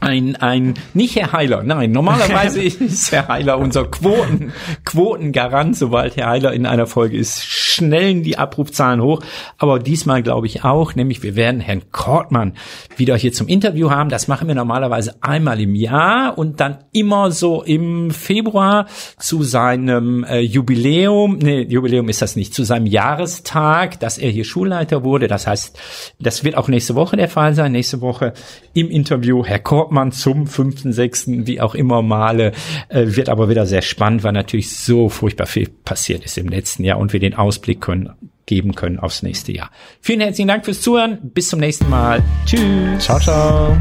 [0.00, 4.52] ein, ein, nicht Herr Heiler, nein, normalerweise ist Herr Heiler unser Quoten,
[4.84, 9.20] Quotengarant, sobald Herr Heiler in einer Folge ist, schnellen die Abrufzahlen hoch,
[9.58, 12.54] aber diesmal glaube ich auch, nämlich wir werden Herrn Kortmann
[12.96, 17.30] wieder hier zum Interview haben, das machen wir normalerweise einmal im Jahr und dann immer
[17.30, 18.86] so im Februar
[19.18, 24.44] zu seinem äh, Jubiläum, nee, Jubiläum ist das nicht, zu seinem Jahrestag, dass er hier
[24.44, 25.78] Schulleiter wurde, das heißt,
[26.18, 28.32] das wird auch nächste Woche der Fall sein, nächste Woche
[28.72, 32.52] im Interview Herr Kortmann Hauptmann zum fünften, sechsten, wie auch immer Male,
[32.90, 36.84] äh, wird aber wieder sehr spannend, weil natürlich so furchtbar viel passiert ist im letzten
[36.84, 38.10] Jahr und wir den Ausblick können,
[38.46, 39.72] geben können aufs nächste Jahr.
[40.00, 41.18] Vielen herzlichen Dank fürs Zuhören.
[41.34, 42.22] Bis zum nächsten Mal.
[42.46, 42.60] Tschüss.
[43.00, 43.76] Ciao, ciao.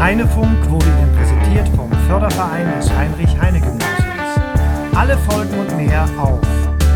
[0.00, 4.94] Heinefunk wurde Ihnen präsentiert vom Förderverein des Heinrich-Heine-Gymnasiums.
[4.94, 6.40] Alle Folgen und mehr auf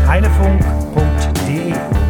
[0.07, 2.08] heinefunk.de.